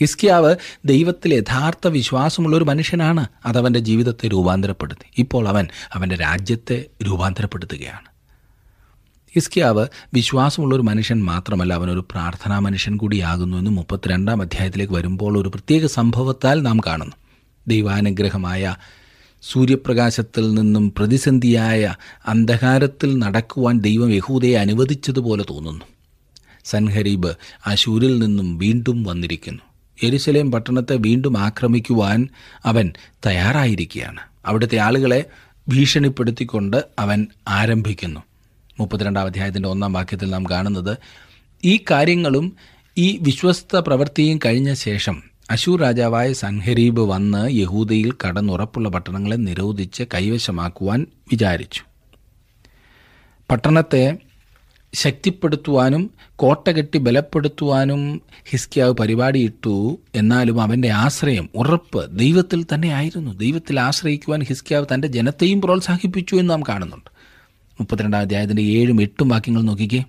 ഹിസ്കിയാവ് 0.00 0.56
ദൈവത്തിൽ 0.84 1.34
യഥാർത്ഥ 1.34 1.88
വിശ്വാസമുള്ള 1.88 2.56
ഒരു 2.56 2.64
മനുഷ്യനാണ്. 2.64 3.26
അതവന്റെ 3.46 3.80
ജീവിതത്തെ 3.80 4.28
രൂപാന്തരപ്പെടുത്തി. 4.28 5.10
ഇപ്പോൾ 5.18 5.48
അവൻ 5.48 5.68
അവന്റെ 5.92 6.16
രാജ്യത്തെ 6.16 6.84
രൂപാന്തരപ്പെടുത്തുകയാണ്. 7.06 8.11
ഹിസ്കിയാവ് 9.34 9.86
വിശ്വാസമുള്ള 10.14 10.74
ഒരു 10.74 10.82
മനുഷ്യൻ 10.82 11.24
മാത്രമല്ല 11.24 11.74
അവനൊരു 11.74 12.06
പ്രാർത്ഥനാ 12.10 12.58
മനുഷ്യൻ 12.58 12.96
കൂടിയാകുന്നു 12.96 13.56
എന്ന് 13.56 13.70
മുപ്പത്തിരണ്ടാം 13.70 14.42
അധ്യായത്തിലേക്ക് 14.42 14.92
വരുമ്പോൾ 14.92 15.38
ഒരു 15.38 15.48
പ്രത്യേക 15.48 15.86
സംഭവത്താൽ 15.86 16.62
നാം 16.62 16.80
കാണുന്നു. 16.86 17.16
ദൈവാനുഗ്രഹമായ 17.68 18.76
സൂര്യപ്രകാശത്തിൽ 19.42 20.54
നിന്നും 20.54 20.94
പ്രതിസന്ധിയായ 20.98 21.94
അന്ധകാരത്തിൽ 22.26 23.18
നടക്കുവാൻ 23.18 23.80
ദൈവം 23.80 24.14
യഹൂദയെ 24.14 24.54
അനുവദിച്ചതുപോലെ 24.54 25.44
തോന്നുന്നു. 25.50 25.84
സൻഹരീബ് 26.64 27.32
അശൂരിൽ 27.66 28.18
നിന്നും 28.18 28.58
വീണ്ടും 28.58 29.02
വന്നിരിക്കുന്നു. 29.02 29.62
എരുസലേം 30.02 30.52
പട്ടണത്തെ 30.52 30.96
വീണ്ടും 30.96 31.38
ആക്രമിക്കുവാൻ 31.38 32.28
അവൻ 32.64 32.92
തയ്യാറായിരിക്കുകയാണ്. 33.26 34.20
അവിടുത്തെ 34.46 34.76
ആളുകളെ 34.76 35.24
ഭീഷണിപ്പെടുത്തിക്കൊണ്ട് 35.68 36.84
അവൻ 36.98 37.26
ആരംഭിക്കുന്നു. 37.48 38.20
മുപ്പത്തിരണ്ടാം 38.82 39.26
അധ്യായത്തിന്റെ 39.26 39.68
ഒന്നാം 39.68 39.92
വാക്യത്തിൽ 39.92 40.30
നാം 40.30 40.44
കാണുന്നത് 40.50 40.96
ഈ 41.64 41.74
കാര്യങ്ങളും 41.90 42.46
ഈ 42.98 43.18
വിശ്വസ്ത 43.22 43.76
പ്രവൃത്തിയും 43.76 44.38
കഴിഞ്ഞ 44.46 44.72
ശേഷം 44.72 45.22
അശൂർ 45.50 45.80
രാജാവായ 45.80 46.32
സൻഹരീബ് 46.32 47.00
വന്ന് 47.00 47.42
യഹൂദയിൽ 47.52 48.10
കടന്നുറപ്പുള്ള 48.24 48.88
പട്ടണങ്ങളെ 48.88 49.36
നിരോധിച്ച് 49.36 50.02
കൈവശമാക്കുവാൻ 50.14 51.06
വിചാരിച്ചു. 51.30 51.82
പട്ടണത്തെ 53.50 54.04
ശക്തിപ്പെടുത്തുവാനും 54.94 56.10
കോട്ട 56.36 56.70
കെട്ടി 56.70 56.98
ബലപ്പെടുത്തുവാനും 56.98 58.22
ഹിസ്കിയാവ് 58.50 58.92
പരിപാടിയിട്ടു 58.92 59.98
എന്നാലും 60.14 60.62
അവന്റെ 60.62 60.90
ആശ്രയം 61.04 61.48
ഉറപ്പ് 61.54 62.18
ദൈവത്തിൽ 62.18 62.60
തന്നെ 62.64 62.88
ആയിരുന്നു. 62.88 63.30
ദൈവത്തിൽ 63.32 63.80
ആശ്രയിക്കുവാൻ 63.80 64.42
ഹിസ്കിയാവ് 64.42 64.86
തന്റെ 64.94 65.08
ജനത്തെയും 65.08 65.60
പ്രോത്സാഹിപ്പിച്ചു 65.60 66.36
എന്ന് 66.36 66.50
നാം 66.50 66.62
കാണുന്നുണ്ട്. 66.62 67.11
മുപ്പത്തിരണ്ടാം 67.80 68.20
അധ്യായത്തിന്റെ 68.20 68.62
ഏഴും 68.62 69.02
എട്ടും 69.02 69.28
വാക്യങ്ങൾ 69.28 69.62
നോക്കിക്കേ. 69.62 70.04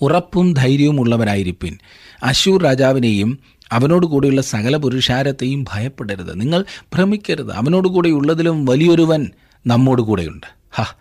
ഉറപ്പും 0.00 0.54
ധൈര്യവും 0.54 1.00
ഉള്ളവരായിരിപ്പിൻ. 1.00 1.78
അശൂർ 2.22 2.62
രാജാവിനെയും 2.62 3.38
അവനോട് 3.72 4.06
കൂടെയുള്ള 4.06 4.40
സകല 4.40 4.76
പുരുഷാരത്തെയും 4.76 5.64
ഭയപ്പെടരുത്. 5.72 6.40
നിങ്ങൾ 6.40 6.64
ഭ്രമിക്കരുത്. 6.94 7.52
അവനോട് 7.52 7.88
കൂടെ 7.88 8.08
ഉള്ളതിലും 8.08 8.64
വലിയൊരുവൻ 8.64 9.30
നമ്മോട് 9.66 10.02
കൂടെയുണ്ട്. 10.02 10.46
ഹ. 10.72 10.94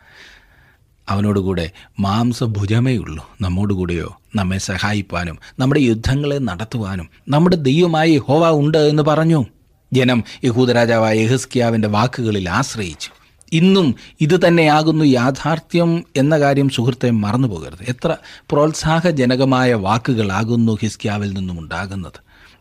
അവനോടുകൂടെ 1.10 1.72
മാംസഭുജമേ 2.00 2.98
ഉള്ളൂ 2.98 3.29
നമ്മോടുകൂടെയോ 3.41 4.22
നമ്മെ 4.36 4.58
സഹായിപ്പാനും 4.58 5.39
നമ്മുടെ 5.60 5.79
യുദ്ധങ്ങളെ 5.79 6.38
നടത്തുവാനും 6.38 7.10
നമ്മുടെ 7.29 7.56
ദൈവമായി 7.56 8.17
ഹോവ 8.17 8.50
ഉണ്ട് 8.50 8.77
എന്ന് 8.77 9.03
പറഞ്ഞു. 9.03 9.46
ജനം 9.94 10.24
യഹൂദരാജാവായ 10.44 11.20
യഹസ്കിയാവിന്റെ 11.20 11.88
വാക്കുകളിൽ 11.88 12.50
ആശ്രയിച്ചു. 12.50 13.10
ഇന്നും 13.54 13.96
ഇത് 14.22 14.48
തന്നെയാകുന്നു 14.48 15.06
യാഥാർത്ഥ്യം 15.06 16.04
എന്ന 16.16 16.39
കാര്യം 16.39 16.70
സുഹൃത്തെ 16.70 17.10
മറന്നു 17.10 17.48
പോകരുത് 17.48 17.84
എത്ര 17.88 18.18
പ്രോത്സാഹജനകമായ 18.51 19.74
വാക്കുകളാകുന്നു 19.74 20.77
ഹിസ്ക്യാവിൽ 20.82 21.34
നിന്നും 21.34 21.60
ഉണ്ടാകുന്നത്. 21.60 22.20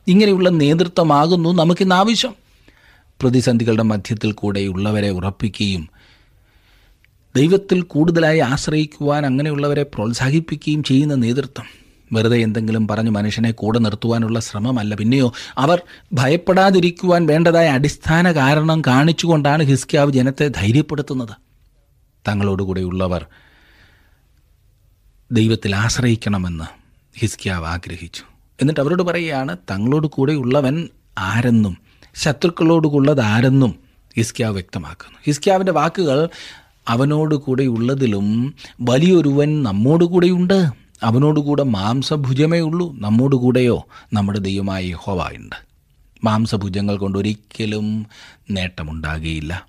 ഇങ്ങനെയുള്ള 0.09 0.49
നേതൃത്വമാകുന്നു 0.49 1.49
നമുക്കിന്ന് 1.53 1.95
ആവശ്യം 1.95 2.35
പ്രതിസന്ധികളുടെ 3.23 3.83
മധ്യത്തിൽ 3.83 4.33
കൂടെയുള്ളവരെ 4.33 5.11
ഉറപ്പിക്കുകയും 5.11 5.89
ദൈവത്തിൽ 7.37 7.83
കൂടുതലായി 7.83 8.39
ആശ്രയിക്കുവാൻ 8.39 9.27
അങ്ങനെയുള്ളവരെ 9.27 9.83
പ്രോത്സാഹിപ്പിക്കുകയും 9.83 10.83
ചെയ്യുന്ന 10.83 11.15
നേതൃത്വം. 11.15 11.86
വെറുതെ 12.13 12.39
എന്തെങ്കിലും 12.39 12.89
പറഞ്ഞ് 12.89 13.11
മനുഷ്യനെ 13.11 13.51
കൂടെ 13.51 13.79
നിർത്തുവാനുള്ള 13.79 14.41
ശ്രമമല്ല. 14.41 14.95
പിന്നെയോ 14.95 15.33
അവർ 15.59 15.83
ഭയപ്പെടാതിരിക്കുവാൻ 16.13 17.27
വേണ്ടതായ 17.27 17.69
അടിസ്ഥാന 17.69 18.33
കാരണം 18.33 18.83
കാണിച്ചുകൊണ്ടാണ് 18.87 19.63
ഹിസ്കിയാവ് 19.63 20.13
ജനത്തെ 20.13 20.49
ധൈര്യപ്പെടുത്തുന്നത്. 20.49 21.37
തങ്ങളോടുകൂടെയുള്ളവർ 22.29 23.27
ദൈവത്തിൽ 25.33 25.77
ആശ്രയിക്കണമെന്ന് 25.77 26.65
ഹിസ്കിയാവ് 27.19 27.67
ആഗ്രഹിച്ചു. 27.67 28.23
എന്നിട്ട് 28.61 28.81
അവരോട് 28.81 29.03
പറയുകയാണ് 29.03 29.57
തങ്ങളോട് 29.71 30.07
കൂടെയുള്ളവൻ 30.07 30.89
ആരെന്നും 31.19 31.77
ശത്രുക്കളോടുള്ളത് 32.15 33.21
ആരെന്നും 33.21 33.75
ഹിസ്കിയാവ് 34.17 34.55
വ്യക്തമാക്കുന്നു. 34.55 35.19
ഹിസ്കിയാവിന്റെ 35.27 35.73
വാക്കുകൾ 35.73 36.29
അവനോട് 36.89 37.35
കൂടെയുള്ളതിലും 37.35 38.55
വലിയൊരുവൻ 38.81 39.63
നമ്മോട് 39.63 40.05
കൂടെയുണ്ട്. 40.05 40.86
അവനോടുകൂടെ 41.03 41.63
മാംസഭുജമേ 41.63 42.61
ഉള്ളൂ 42.61 42.95
നമ്മോടുകൂടെയോ 42.99 43.87
നമ്മുടെ 44.13 44.39
ദൈവമായ 44.39 44.85
യഹോവ 44.85 45.29
ഉണ്ട്. 45.37 45.57
മാംസഭുജങ്ങൾ 46.25 46.97
കൊണ്ട് 46.97 47.19
ഒരിക്കലും 47.19 48.07
നേട്ടമുണ്ടാകുകയില്ല. 48.51 49.67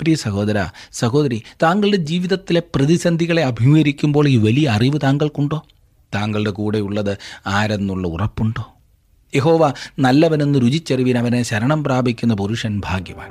പ്രിയ 0.00 0.14
സഹോദര 0.14 0.66
സഹോദരി 0.92 1.42
താങ്കളുടെ 1.62 1.96
ജീവിതത്തിലെ 1.96 2.62
പ്രതിസന്ധികളെ 2.74 3.44
അഭിമുഖീകരിക്കുമ്പോൾ 3.44 4.28
ഈ 4.28 4.36
വലിയ 4.36 4.68
അറിവ് 4.68 5.00
താങ്കൾക്കുണ്ടോ? 5.02 5.64
താങ്കളുടെ 6.14 6.50
കൂടെയുള്ളത് 6.50 7.18
ആരെന്നുള്ള 7.46 8.08
ഉറപ്പുണ്ടോ? 8.08 8.74
യഹോവ 9.34 9.72
നല്ലവനെന്ന് 9.98 10.58
രുചിച്ചെറിവിൻ 10.62 11.18
അവനെ 11.18 11.42
ശരണം 11.42 11.84
പ്രാപിക്കുന്ന 11.84 12.34
പുരുഷൻ 12.34 12.82
ഭാഗ്യവാൻ. 12.84 13.30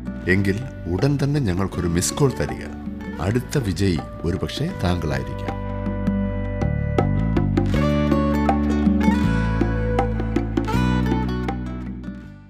എങ്കിൽ 0.27 0.55
ഉടൻ 0.91 1.19
തന്നെ 1.23 1.39
ഞങ്ങൾക്കൊരു 1.39 1.87
മിസ് 1.87 2.13
കോൾ 2.13 2.31
തരിക. 2.39 2.65
അടുത്ത 3.21 3.57
വിജയി 3.57 3.99
ഒരുപക്ഷെ 4.21 4.71
താങ്കളായിരിക്കാം. 4.83 5.61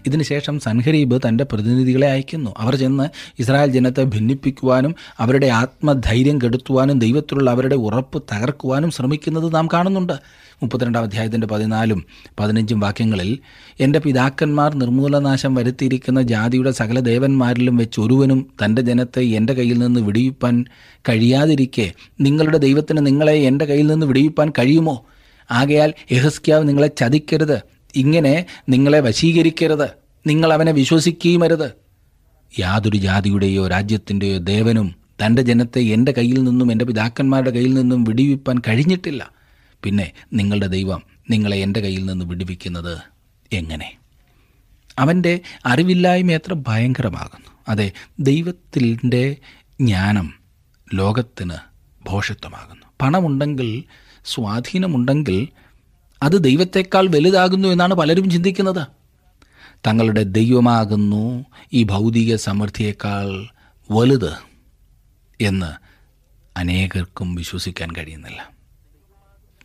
ഇതിനുശേഷം 0.06 0.60
സൻഹരീബ് 0.60 1.20
തന്റെ 1.28 1.44
പ്രതിനിധികളെ 1.44 2.12
അയക്കുന്നു. 2.12 2.56
അവർ 2.58 2.76
ചെന്ന് 2.76 3.10
ഇസ്രായേൽ 3.40 3.72
ജനത്തെ 3.72 4.04
ഭിന്നിപ്പിക്കുവാനും 4.04 4.96
അവരുടെ 5.18 5.48
ആത്മധൈര്യം 5.48 6.38
കെടുത്തുവാനും 6.38 7.00
ദൈവത്തിലുള്ള 7.00 7.52
അവരുടെ 7.52 7.76
ഉറപ്പ് 7.76 8.24
തകർക്കുവാനും 8.34 8.92
ശ്രമിക്കുന്നത് 8.92 9.56
നാം 9.56 9.68
കാണുന്നുണ്ട്. 9.74 10.14
മുപ്പത്തിരണ്ടാം 10.64 11.04
അധ്യായത്തിന്റെ 11.04 11.48
പതിനാലും 11.48 12.06
പതിനഞ്ചും 12.40 12.80
വാക്യങ്ങളിൽ 12.80 13.40
എന്റെ 13.80 14.00
പിതാക്കന്മാർ 14.00 14.76
നിർമൂലനാശം 14.76 15.56
വരുത്തിയിരിക്കുന്ന 15.56 16.22
ജാതിയുടെ 16.22 16.72
സകല 16.72 17.00
ദേവന്മാരിലും 17.00 17.78
വെച്ച് 17.78 18.02
ഒരുവനും 18.02 18.48
തന്റെ 18.66 18.82
ജനത്തെ 18.82 19.22
എന്റെ 19.22 19.54
കയ്യിൽ 19.54 19.78
നിന്ന് 19.78 20.00
വിടിയിപ്പാൻ 20.00 20.66
കഴിയാതിരിക്കെ 21.10 21.94
നിങ്ങളുടെ 22.22 22.58
ദൈവത്തിന് 22.58 23.06
നിങ്ങളെ 23.06 23.34
എന്റെ 23.34 23.66
കയ്യിൽ 23.66 23.88
നിന്ന് 23.88 24.06
വിടിയിപ്പാൻ 24.06 24.54
കഴിയുമോ? 24.60 25.06
ആകയാൽ 25.52 25.94
യഹസ്ക്യാവ് 26.12 26.68
നിങ്ങളെ 26.68 26.88
ചതിക്കരുത്. 26.88 27.62
ഇങ്ങനെ 27.96 28.46
നിങ്ങളെ 28.70 29.00
വശീകരിക്കരുത്. 29.00 29.88
നിങ്ങൾ 30.28 30.54
അവനെ 30.54 30.72
വിശ്വസിക്കുകയുമരുത് 30.72 31.72
യാതൊരു 32.60 32.98
ജാതിയുടെയോ 32.98 33.68
രാജ്യത്തിന്റെയോ 33.68 34.38
ദേവനും 34.38 34.96
തന്റെ 35.26 35.42
ജനത്തെ 35.42 35.80
എന്റെ 35.80 36.12
കയ്യിൽ 36.12 36.44
നിന്നും 36.44 36.72
എന്റെ 36.72 36.86
പിതാക്കന്മാരുടെ 36.86 37.52
കയ്യിൽ 37.52 37.74
നിന്നും 37.74 38.04
വിടിവിപ്പാൻ 38.04 38.62
കഴിഞ്ഞിട്ടില്ല. 38.68 39.41
പിന്നെ 39.84 40.12
നിങ്ങളുടെ 40.34 40.68
ദൈവം 40.68 41.04
നിങ്ങളെ 41.30 41.58
എന്റെ 41.58 41.80
കയ്യിൽ 41.80 42.06
നിന്ന് 42.06 42.26
വിടുവിക്കുന്നത് 42.26 43.02
എങ്ങനെ? 43.54 43.98
അവന്റെ 45.00 45.40
അറിവില്ലായ്മ 45.66 46.32
എത്ര 46.32 46.54
ഭയങ്കരമാകുന്നു. 46.68 47.48
അതെ 47.68 47.92
ദൈവത്തിന്റെ 48.20 49.38
ജ്ഞാനം 49.82 50.34
ലോകത്തിന് 50.94 51.54
ഭോഷത്വമാകുന്നു. 52.10 52.86
പണമുണ്ടെങ്കിൽ 53.02 53.84
സ്വാധീനമുണ്ടെങ്കിൽ 54.26 55.48
അത് 56.24 56.44
ദൈവത്തെക്കാൾ 56.44 57.08
വലുതാകുന്നു 57.08 57.68
എന്നാണ് 57.68 57.94
പലരും 57.94 58.30
ചിന്തിക്കുന്നത്. 58.30 58.88
തങ്ങളുടെ 59.88 60.24
ദൈവമാകുന്നു 60.24 61.46
ഈ 61.74 61.84
ഭൗതിക 61.84 62.36
സമൃദ്ധിയേക്കാൾ 62.36 63.48
വലുത് 63.92 64.34
എന്ന് 65.42 65.74
അനേകർക്കും 66.60 67.36
വിശ്വസിക്കാൻ 67.36 67.92
കഴിയുന്നില്ല. 67.92 68.61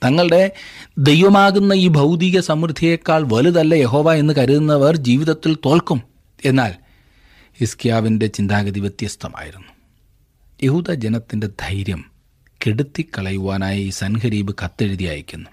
തങ്ങളുടെ 0.04 0.50
ദൈവമാകുന്ന 0.98 1.72
ഈ 1.72 1.88
ഭൗതിക 1.88 2.40
സമൃദ്ധിയേക്കാൾ 2.40 3.22
വലുതല്ല 3.32 3.74
യഹോവ 3.74 4.12
എന്ന് 4.12 4.34
കരുതുന്നവർ 4.34 4.96
ജീവിതത്തിൽ 4.96 5.56
തോൽക്കും. 5.66 6.02
എന്നാൽ 6.44 6.74
ഹിസ്കിയാവിന്റെ 7.58 8.26
ചിന്താഗതി 8.26 8.80
വ്യത്യസ്തമായിരുന്നു. 8.80 9.66
യഹൂദ 10.62 10.90
ജനത്തിന്റെ 10.90 11.46
ധൈര്യം 11.46 12.04
കെടുത്തിക്കളയുവാനായി 12.66 13.82
ഈ 13.82 13.90
സൻഹരീബ് 13.90 14.54
കത്തെഴുതി 14.64 15.04
അയക്കുന്നു. 15.04 15.50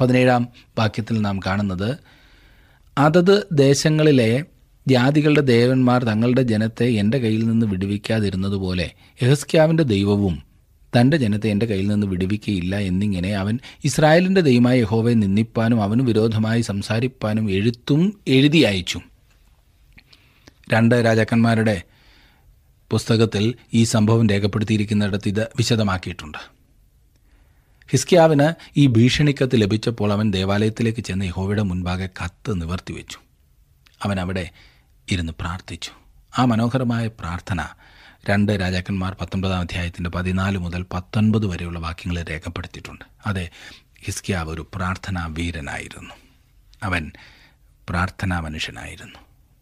പതിനേഴാം 0.00 0.48
വാക്യത്തിൽ 0.78 1.20
നാം 1.20 1.40
കാണുന്നത് 1.46 1.98
അതത് 2.98 3.46
ദേശങ്ങളിലെ 3.52 4.44
ജാതികളുടെ 4.88 5.40
ദേവന്മാർ 5.40 6.04
തങ്ങളുടെ 6.04 6.42
ജനത്തെ 6.42 6.86
എന്റെ 6.86 7.18
കയ്യിൽ 7.18 7.48
നിന്ന് 7.48 7.66
വിടുവിക്കാതിരുന്നതുപോലെ 7.66 8.90
യഹസ്ക്യാവിന്റെ 9.22 9.82
ദൈവവും 9.82 10.42
തന്റെ 10.96 11.16
ജനത്തെ 11.16 11.48
എന്റെ 11.48 11.66
കയ്യിൽ 11.66 11.86
നിന്ന് 11.86 12.06
വിടുവിക്കുകയില്ല 12.06 12.78
എന്നിങ്ങനെ 12.78 13.34
അവൻ 13.34 13.58
ഇസ്രായേലിന്റെ 13.84 14.40
ദൈവമായ 14.40 14.80
യഹോവയെ 14.80 15.14
നിന്ദിപ്പാനും 15.14 15.82
അവന് 15.82 16.00
വിരോധമായി 16.00 16.60
സംസാരിപ്പാനും 16.60 17.50
എഴുത്തും 17.50 18.20
എഴുതി 18.28 18.58
അയച്ചു. 18.58 19.00
രണ്ട് 20.72 20.94
രാജാക്കന്മാരുടെ 20.94 21.82
പുസ്തകത്തിൽ 22.90 23.54
ഈ 23.74 23.84
സംഭവം 23.84 24.26
രേഖപ്പെടുത്തിയിരിക്കുന്നിടത്ത് 24.26 25.28
ഇത് 25.28 25.40
വിശദമാക്കിയിട്ടുണ്ട്. 25.40 26.38
ഹിസ്കിയാവിന് 27.90 28.52
ഈ 28.76 28.86
ഭീഷണിക്കത്ത് 28.86 29.62
ലഭിച്ചപ്പോൾ 29.62 30.12
അവൻ 30.12 30.32
ദേവാലയത്തിലേക്ക് 30.32 31.00
ചെന്ന് 31.00 31.24
യഹോവയുടെ 31.24 31.62
മുൻപാകെ 31.62 32.08
കത്ത് 32.24 32.60
നിവർത്തിവെച്ചു. 32.60 33.18
അവൻ 34.02 34.20
അവിടെ 34.20 34.50
ഇരുന്ന് 35.10 35.32
പ്രാർത്ഥിച്ചു. 35.40 35.90
ആ 36.38 36.44
മനോഹരമായ 36.44 37.06
പ്രാർത്ഥന 37.06 37.60
രണ്ട് 38.30 38.52
രാജാക്കന്മാർ 38.52 39.16
പത്തൊൻപതാം 39.20 39.60
അധ്യായത്തിന്റെ 39.60 40.10
പതിനാല് 40.10 40.58
മുതൽ 40.58 40.86
പത്തൊൻപത് 40.92 41.46
വരെയുള്ള 41.46 41.78
വാക്യങ്ങൾ 41.78 42.22
രേഖപ്പെടുത്തിയിട്ടുണ്ട്. 42.22 43.04
അതെ 43.26 43.50
ഹിസ്കിയാവ് 44.04 44.50
ഒരു 44.50 44.70
പ്രാർത്ഥനാ 44.74 45.26
വീരനായിരുന്നു. 45.26 46.14
അവൻ 46.82 47.12
പ്രാർത്ഥനാ 47.88 48.40
മനുഷ്യനായിരുന്നു. 48.40 49.18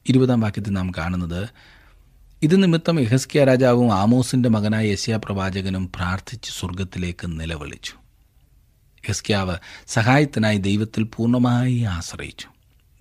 ഇരുപതാം 0.08 0.40
വാക്യത്തിൽ 0.40 0.70
നാം 0.70 0.90
കാണുന്നത് 0.90 1.48
ഇത് 2.42 2.62
നിമിത്തം 2.62 3.00
യഹസ്കിയ 3.00 3.44
രാജാവും 3.44 3.94
ആമോസിന്റെ 3.94 4.48
മകനായ 4.48 4.86
യസ്യ 4.86 5.16
പ്രവാചകനും 5.24 5.92
പ്രാർത്ഥിച്ച് 5.96 6.52
സ്വർഗത്തിലേക്ക് 6.52 7.40
നിലവിളിച്ചു. 7.40 7.92
യഹസ്കിയാവ് 9.08 9.56
സഹായത്തിനായി 9.86 10.58
ദൈവത്തിൽ 10.58 11.02
പൂർണമായി 11.02 11.80
ആശ്രയിച്ചു. 11.80 12.46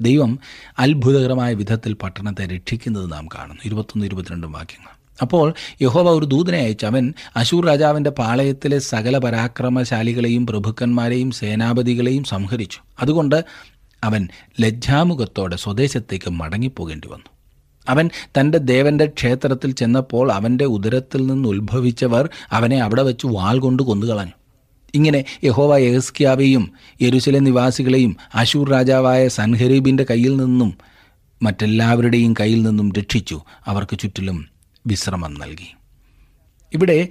ദൈവം 0.02 0.40
അത്ഭുതകരമായ 0.80 1.54
വിധത്തിൽ 1.54 1.94
പട്ടണത്തെ 1.94 2.46
രക്ഷിക്കുന്നത് 2.46 3.12
നാം 3.12 3.28
കാണുന്നു. 3.28 3.62
ഇരുപത്തൊന്ന് 3.66 4.06
ഇരുപത്തിരണ്ടും 4.06 4.52
വാക്യങ്ങൾ. 4.52 5.03
അപ്പോൾ 5.22 5.54
യഹോവ 5.82 6.10
ഒരു 6.10 6.26
ദൂതനെ 6.26 6.58
അയച്ചു. 6.58 6.86
അവൻ 6.86 7.14
അശൂർ 7.36 7.66
രാജാവിന്റെ 7.66 8.10
പാളയത്തിലെ 8.10 8.80
സകല 8.80 9.18
പരാക്രമശാലികളെയും 9.18 10.48
പ്രഭുക്കന്മാരെയും 10.48 11.32
സേനാപതികളെയും 11.32 12.24
സംഹരിച്ചു. 12.24 12.80
അതുകൊണ്ട് 13.00 13.46
അവൻ 14.04 14.28
ലജ്ജാമുഖത്തോടെ 14.62 15.56
സ്വദേശത്തേക്ക് 15.56 16.30
മടങ്ങിപ്പോകേണ്ടി 16.30 17.08
വന്നു. 17.08 17.26
അവൻ 17.90 18.10
തന്റെ 18.40 18.58
ദേവന്റെ 18.58 19.06
ക്ഷേത്രത്തിൽ 19.06 19.72
ചെന്നപ്പോൾ 19.72 20.32
അവന്റെ 20.32 20.66
ഉദരത്തിൽ 20.66 21.26
നിന്ന് 21.26 21.50
ഉത്ഭവിച്ചവർ 21.50 22.30
അവനെ 22.52 22.82
അവിടെ 22.82 23.04
വെച്ച് 23.04 23.28
വാൾ 23.28 23.60
കൊണ്ട് 23.60 23.84
കൊന്നുകളഞ്ഞു. 23.84 24.32
ഇങ്ങനെ 24.96 25.26
യഹോവ 25.44 25.78
യഹസ്ക്യാവെയും 25.78 26.72
യെരുശല 27.02 27.38
നിവാസികളെയും 27.38 28.18
അശൂർ 28.36 28.70
രാജാവായ 28.70 29.28
സൻഹരീബിന്റെ 29.28 30.06
കയ്യിൽ 30.10 30.36
നിന്നും 30.38 30.78
മറ്റെല്ലാവരുടെയും 31.42 32.34
കയ്യിൽ 32.40 32.62
നിന്നും 32.62 32.92
രക്ഷിച്ചു. 32.92 33.42
അവർക്ക് 33.66 34.00
ചുറ്റിലും 34.00 34.53
വിശ്രമം 34.88 35.34
നൽകി. 35.34 35.76
ഇവിടെ 36.74 37.08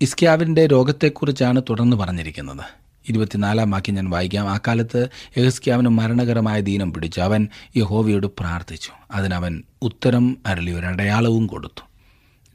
ഇസ്ക്യാവിന്റെ 0.00 0.66
രോഗത്തെക്കുറിച്ചാണ് 0.66 1.62
തുടർന്ന് 1.70 1.96
പറഞ്ഞിരിക്കുന്നത്. 1.96 2.86
ഇരുപത്തിനാലാം 3.08 3.70
വാക്യം 3.70 3.94
ഞാൻ 3.94 4.10
വായിക്കാം. 4.10 4.50
ആ 4.50 4.58
കാലത്ത് 4.66 5.08
എഹസ്ക്യാവിന് 5.36 5.88
മരണകരമായ 5.88 6.60
ദീനം 6.60 6.92
പിടിച്ചു. 6.92 7.20
അവൻ 7.20 7.48
യഹോവയോട് 7.76 8.26
പ്രാർത്ഥിച്ചു. 8.26 8.90
അതിനവൻ 9.10 9.62
ഉത്തരം 9.82 10.36
അരളി 10.46 10.70
ഒരു 10.70 10.86
അടയാളവും 10.86 11.46
കൊടുത്തു. 11.46 11.86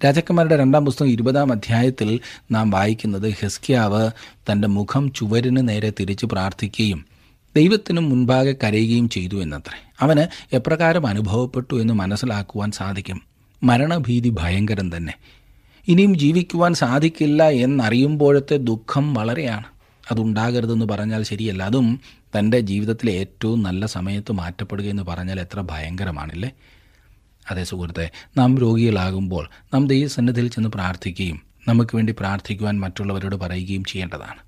രാജാക്കന്മാരുടെ 0.05 0.57
രണ്ടാം 0.57 0.85
പുസ്തകം 0.85 1.09
ഇരുപതാം 1.09 1.51
അധ്യായത്തിൽ 1.51 2.19
നാം 2.51 2.69
വായിക്കുന്നത് 2.69 3.29
ഹെസ്കിയാവ് 3.29 4.11
തന്റെ 4.51 4.67
മുഖം 4.67 5.13
ചുവരിന് 5.13 5.69
നേരെ 5.69 5.93
തിരിച്ച് 5.99 6.25
പ്രാർത്ഥിക്കുകയും 6.25 7.05
ദൈവത്തിനും 7.55 8.09
മുൻപാകെ 8.09 8.55
കരയുകയും 8.63 9.09
ചെയ്തു 9.09 9.43
എന്നത്രേ. 9.43 9.91
അവന് 9.99 10.55
എപ്രകാരം 10.55 11.07
അനുഭവപ്പെട്ടു 11.07 11.81
എന്ന് 11.81 11.93
മനസ്സിലാക്കുവാൻ 11.93 12.71
സാധിക്കും. 12.71 13.30
മരണഭീതി 13.63 14.29
ഭയങ്കരം 14.29 14.97
തന്നെ. 14.97 15.13
ഇനിയും 15.87 16.19
ജീവിക്കുവാൻ 16.19 16.73
സാധിക്കില്ല 16.73 17.49
എന്നറിയുമ്പോഴത്തെ 17.49 18.57
ദുഃഖം 18.57 19.13
വളരെയാണ്. 19.13 19.63
അതുണ്ടാകരുതെന്ന് 20.11 20.85
പറഞ്ഞാൽ 20.85 21.23
ശരിയല്ല. 21.23 21.63
അതും 21.63 21.99
തന്റെ 22.39 22.59
ജീവിതത്തിലെ 22.59 23.13
ഏറ്റവും 23.13 23.63
നല്ല 23.63 23.85
സമയത്ത് 23.85 24.31
മാറ്റപ്പെടുക 24.31 24.85
എന്ന് 24.85 25.03
പറഞ്ഞാൽ 25.03 25.39
എത്ര 25.39 25.61
ഭയങ്കരമാണല്ലേ? 25.61 26.51
അതേ 27.51 27.63
സുഹൃത്തെ 27.63 28.11
നാം 28.37 28.57
രോഗികളാകുമ്പോൾ 28.57 29.49
നാം 29.73 29.87
ദൈവസന്നിധിയിൽ 29.87 30.47
ചെന്ന് 30.47 30.69
പ്രാർത്ഥിക്കുകയും 30.69 31.41
നമുക്ക് 31.67 31.95
വേണ്ടി 31.95 32.15
പ്രാർത്ഥിക്കുവാൻ 32.19 32.79
മറ്റുള്ളവരോട് 32.79 33.35
പറയുകയും 33.35 33.83
ചെയ്യേണ്ടതാണ്. 33.83 34.39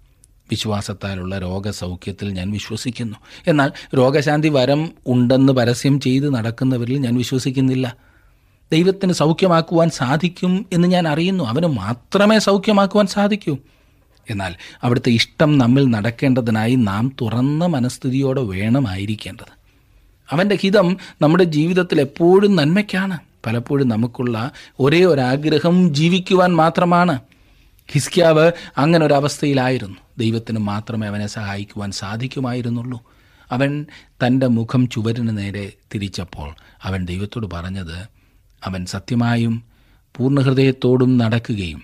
വിശ്വാസത്താലുള്ള 0.50 1.40
രോഗസൗഖ്യത്തിൽ 1.40 2.30
ഞാൻ 2.30 2.52
വിശ്വസിക്കുന്നു. 2.52 3.16
എന്നാൽ 3.48 3.72
രോഗശാന്തി 3.98 4.50
വരം 4.50 4.92
ഉണ്ടെന്ന് 5.08 5.54
പരസ്യം 5.54 6.00
ചെയ്ത് 6.00 6.34
നടക്കുന്നവരിൽ 6.34 6.98
ഞാൻ 6.98 7.16
വിശ്വസിക്കുന്നില്ല. 7.16 8.13
ദൈവത്തിന് 8.74 9.14
സൗഖ്യമാക്കുവാൻ 9.14 9.90
സാധിക്കും 9.90 10.66
എന്ന് 10.74 10.88
ഞാൻ 10.88 11.08
അറിയുന്നു. 11.08 11.44
അവന് 11.44 11.66
മാത്രമേ 11.66 12.40
സൗഖ്യമാക്കുവാൻ 12.40 13.08
സാധിക്കൂ. 13.08 13.58
എന്നാൽ 14.30 14.56
അവിടുത്തെ 14.84 15.10
ഇഷ്ടം 15.10 15.58
നമ്മിൽ 15.58 15.86
നടക്കേണ്ടതിനായി 15.86 16.76
നാം 16.76 17.12
തുറന്ന 17.22 17.66
മനസ്ഥിതിയോടെ 17.66 18.42
വേണമായിരിക്കേണ്ടത്. 18.42 19.52
അവന്റെ 20.32 20.56
ഹിതം 20.56 20.98
നമ്മുടെ 21.22 21.44
ജീവിതത്തിൽ 21.44 22.02
എപ്പോഴും 22.02 22.56
നന്മയ്ക്കാണ്. 22.56 23.20
പലപ്പോഴും 23.46 23.88
നമുക്കുള്ള 23.90 24.52
ഒരേ 24.80 25.06
ഒരാഗ്രഹം 25.06 25.94
ജീവിക്കുവാൻ 25.94 26.56
മാത്രമാണ്. 26.56 27.20
ഹിസ്ക്യാവ് 27.92 28.52
അങ്ങനെ 28.78 29.06
ഒരവസ്ഥയിലായിരുന്നു 29.06 29.98
ദൈവത്തിന് 30.18 30.60
മാത്രമേ 30.60 31.08
അവനെ 31.08 31.28
സഹായിക്കുവാൻ 31.28 31.92
സാധിക്കുമായിരുന്നുള്ളൂ. 31.92 33.04
അവൻ 33.52 33.86
തന്റെ 34.26 34.48
മുഖം 34.48 34.90
ചുവരിന് 34.90 35.38
നേരെ 35.38 35.74
തിരിച്ചപ്പോൾ 35.94 36.56
അവൻ 36.84 37.06
ദൈവത്തോട് 37.06 37.48
പറഞ്ഞത് 37.54 38.13
അവൻ 38.66 38.86
സത്യമായും 38.86 39.64
പൂർണഹൃദയത്തോടും 40.18 41.18
നടക്കുകയും 41.18 41.82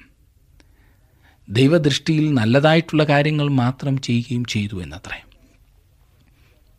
ദൈവദൃഷ്ടിയിൽ 1.49 2.33
നല്ലതായിട്ടുള്ള 2.33 3.03
കാര്യങ്ങൾ 3.03 3.49
മാത്രം 3.49 4.01
ചെയ്യുകയും 4.01 4.45
ചെയ്തു 4.45 4.83
എന്നത്രേ. 4.83 5.23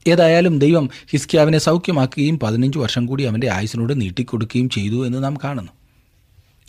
ഏതായാലും 0.07 0.59
ദൈവം 0.59 0.91
ഹിസ്കിയാവിനെ 1.11 1.59
സൗഖ്യമാക്കുകയും 1.59 2.39
പതിനഞ്ച് 2.39 2.79
വർഷം 2.79 3.07
കൂടി 3.07 3.23
അവന്റെ 3.23 3.51
ആയുസിനോട് 3.51 4.01
നീട്ടിക്കൊടുക്കുകയും 4.01 4.69
ചെയ്തു 4.69 5.07
എന്ന് 5.07 5.25
നാം 5.25 5.37
കാണുന്നു. 5.45 5.73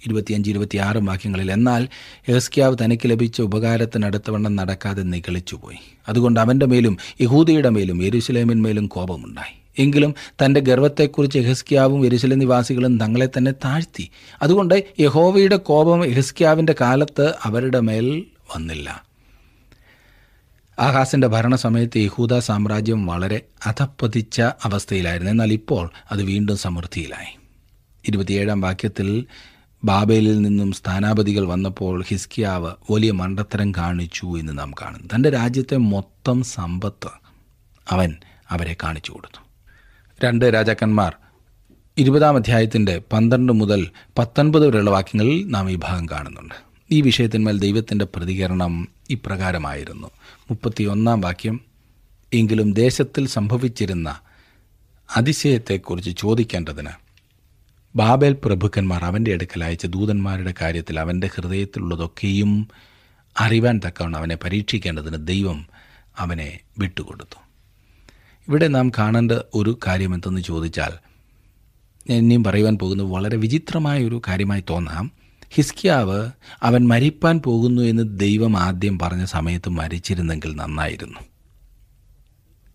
ഇരുപത്തിയഞ്ച് 0.06 0.50
ഇരുപത്തിയാറും 0.50 1.06
വാക്യങ്ങളിൽ 1.06 1.52
എന്നാൽ 1.52 1.88
യഹസ്ക്യാവ് 2.30 2.78
തനിക്ക് 2.86 3.10
ലഭിച്ച 3.10 3.42
ഉപകാരത്തിനടുത്തവണ്ണം 3.42 4.56
നടക്കാതെ 4.56 5.04
നികളിച്ചുപോയി 5.04 5.78
അതുകൊണ്ട് 6.10 6.40
അവന്റെ 6.40 6.66
മേലും 6.66 6.98
യഹൂദയുടെ 7.22 7.70
മേലും 7.70 8.04
യെരുസലേമിന്മേലും 8.04 8.88
കോപമുണ്ടായി. 8.88 9.61
എങ്കിലും 9.78 10.16
തന്റെ 10.46 10.60
ഗർവത്തെക്കുറിച്ച് 10.60 11.38
യഹസ്ക്യാവും 11.38 12.06
എരുസല 12.06 12.34
നിവാസികളും 12.34 13.00
തങ്ങളെ 13.00 13.30
തന്നെ 13.38 13.52
താഴ്ത്തി. 13.52 14.10
അതുകൊണ്ട് 14.42 14.84
യഹോവയുടെ 15.00 15.56
കോപം 15.56 16.06
യഹസ്ക്യാവിന്റെ 16.06 16.76
കാലത്ത് 16.82 17.34
അവരുടെ 17.44 17.80
മേൽ 17.80 18.26
വന്നില്ല. 18.56 19.04
ആഹാസിന്റെ 20.80 21.28
ഭരണസമയത്ത് 21.28 21.98
യഹൂദ 21.98 22.40
സാമ്രാജ്യം 22.40 23.06
വളരെ 23.06 23.42
അധപ്പതിച്ച 23.66 24.42
അവസ്ഥയിലായിരുന്നു. 24.42 25.32
എന്നാൽ 25.32 25.54
ഇപ്പോൾ 25.54 25.90
അത് 26.12 26.24
വീണ്ടും 26.24 26.58
സമൃദ്ധിയിലായി. 26.58 27.38
ഇരുപത്തിയേഴാം 28.08 28.62
വാക്യത്തിൽ 28.62 29.26
ബാബേലിൽ 29.84 30.42
നിന്നും 30.42 30.72
സ്ഥാനാപതികൾ 30.72 31.48
വന്നപ്പോൾ 31.48 32.04
ഹിസ്കിയാവ് 32.08 32.72
വലിയ 32.92 33.12
മണ്ടത്തരം 33.12 33.72
കാണിച്ചു 33.72 34.40
എന്ന് 34.40 34.60
നാം 34.60 34.72
കാണുന്നു. 34.72 35.08
തന്റെ 35.16 35.30
രാജ്യത്തെ 35.30 35.78
മൊത്തം 35.78 36.44
സമ്പത്ത് 36.44 37.10
അവൻ 37.90 38.16
അവരെ 38.50 38.76
കാണിച്ചു 38.84 39.12
കൊടുത്തു. 39.12 39.51
രണ്ട് 40.24 40.46
രാജാക്കന്മാർ. 40.46 41.16
ഇരുപതാം 41.98 42.36
അധ്യായത്തിന്റെ 42.36 43.02
പന്ത്രണ്ട് 43.14 43.54
മുതൽ 43.54 43.88
പത്തൊൻപത് 44.20 44.68
വരെയുള്ള 44.68 44.90
വാക്യങ്ങളിൽ 44.90 45.48
നാം 45.48 45.72
ഈ 45.72 45.76
ഭാഗം 45.76 46.10
കാണുന്നുണ്ട്. 46.10 46.56
ഈ 46.92 47.02
വിഷയത്തിന്മേൽ 47.02 47.60
ദൈവത്തിന്റെ 47.60 48.06
പ്രതികരണം 48.06 48.88
ഇപ്രകാരമായിരുന്നു. 49.10 50.08
മുപ്പത്തിയൊന്നാം 50.50 51.22
വാക്യം 51.22 51.62
എങ്കിലും 52.34 52.74
ദേശത്തിൽ 52.74 53.28
സംഭവിച്ചിരുന്ന 53.28 54.20
അതിശയത്തെക്കുറിച്ച് 55.18 56.12
ചോദിക്കേണ്ടതിന് 56.18 56.90
ബാബേൽ 57.96 58.38
പ്രഭുക്കന്മാർ 58.46 59.06
അവന്റെ 59.06 59.34
അടുക്കൽ 59.34 59.64
അയച്ച 59.64 59.86
ദൂതന്മാരുടെ 59.86 60.54
കാര്യത്തിൽ 60.62 61.00
അവന്റെ 61.00 61.30
ഹൃദയത്തിലുള്ളതൊക്കെയും 61.36 62.68
അറിവാൻ 63.40 63.82
തക്കവണ്ണം 63.88 64.20
അവനെ 64.20 64.36
പരീക്ഷിക്കേണ്ടതിന് 64.36 65.28
ദൈവം 65.28 65.68
അവനെ 66.18 66.60
വിട്ടുകൊടുത്തു. 66.80 67.51
ഇവിടെ 68.48 68.68
നാം 68.68 68.90
കാണേണ്ട 68.90 69.32
ഒരു 69.32 69.80
കാര്യം 69.88 70.14
എന്തെന്ന് 70.14 70.42
ചോദിച്ചാൽ 70.42 70.92
ഞാൻ 72.10 72.20
ഇനിയും 72.20 72.44
പറയുവാൻ 72.44 72.78
പോകുന്നത് 72.78 73.08
വളരെ 73.08 73.38
വിചിത്രമായ 73.38 74.04
ഒരു 74.04 74.22
കാര്യമായി 74.28 74.64
തോന്നാം. 74.70 75.12
ഹിസ്കിയാവ് 75.50 76.32
അവൻ 76.64 76.88
മരിപ്പാൻ 76.88 77.40
പോകുന്നു 77.40 77.82
എന്ന് 77.82 78.20
ദൈവം 78.20 78.58
ആദ്യം 78.58 79.00
പറഞ്ഞ 79.00 79.26
സമയത്ത് 79.26 79.70
മരിച്ചിരുന്നെങ്കിൽ 79.70 80.56
നന്നായിരുന്നു. 80.56 81.20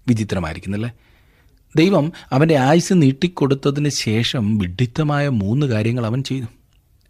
വിചിത്രമായിരിക്കുന്നല്ലേ? 0.08 0.92
ദൈവം 1.76 2.12
അവന്റെ 2.32 2.56
ആയുസ് 2.56 2.92
നീട്ടിക്കൊടുത്തതിന് 2.92 3.88
ശേഷം 3.88 4.58
വിഡിത്തമായ 4.58 5.28
മൂന്ന് 5.28 5.66
കാര്യങ്ങൾ 5.66 6.06
അവൻ 6.06 6.22
ചെയ്തു. 6.22 6.46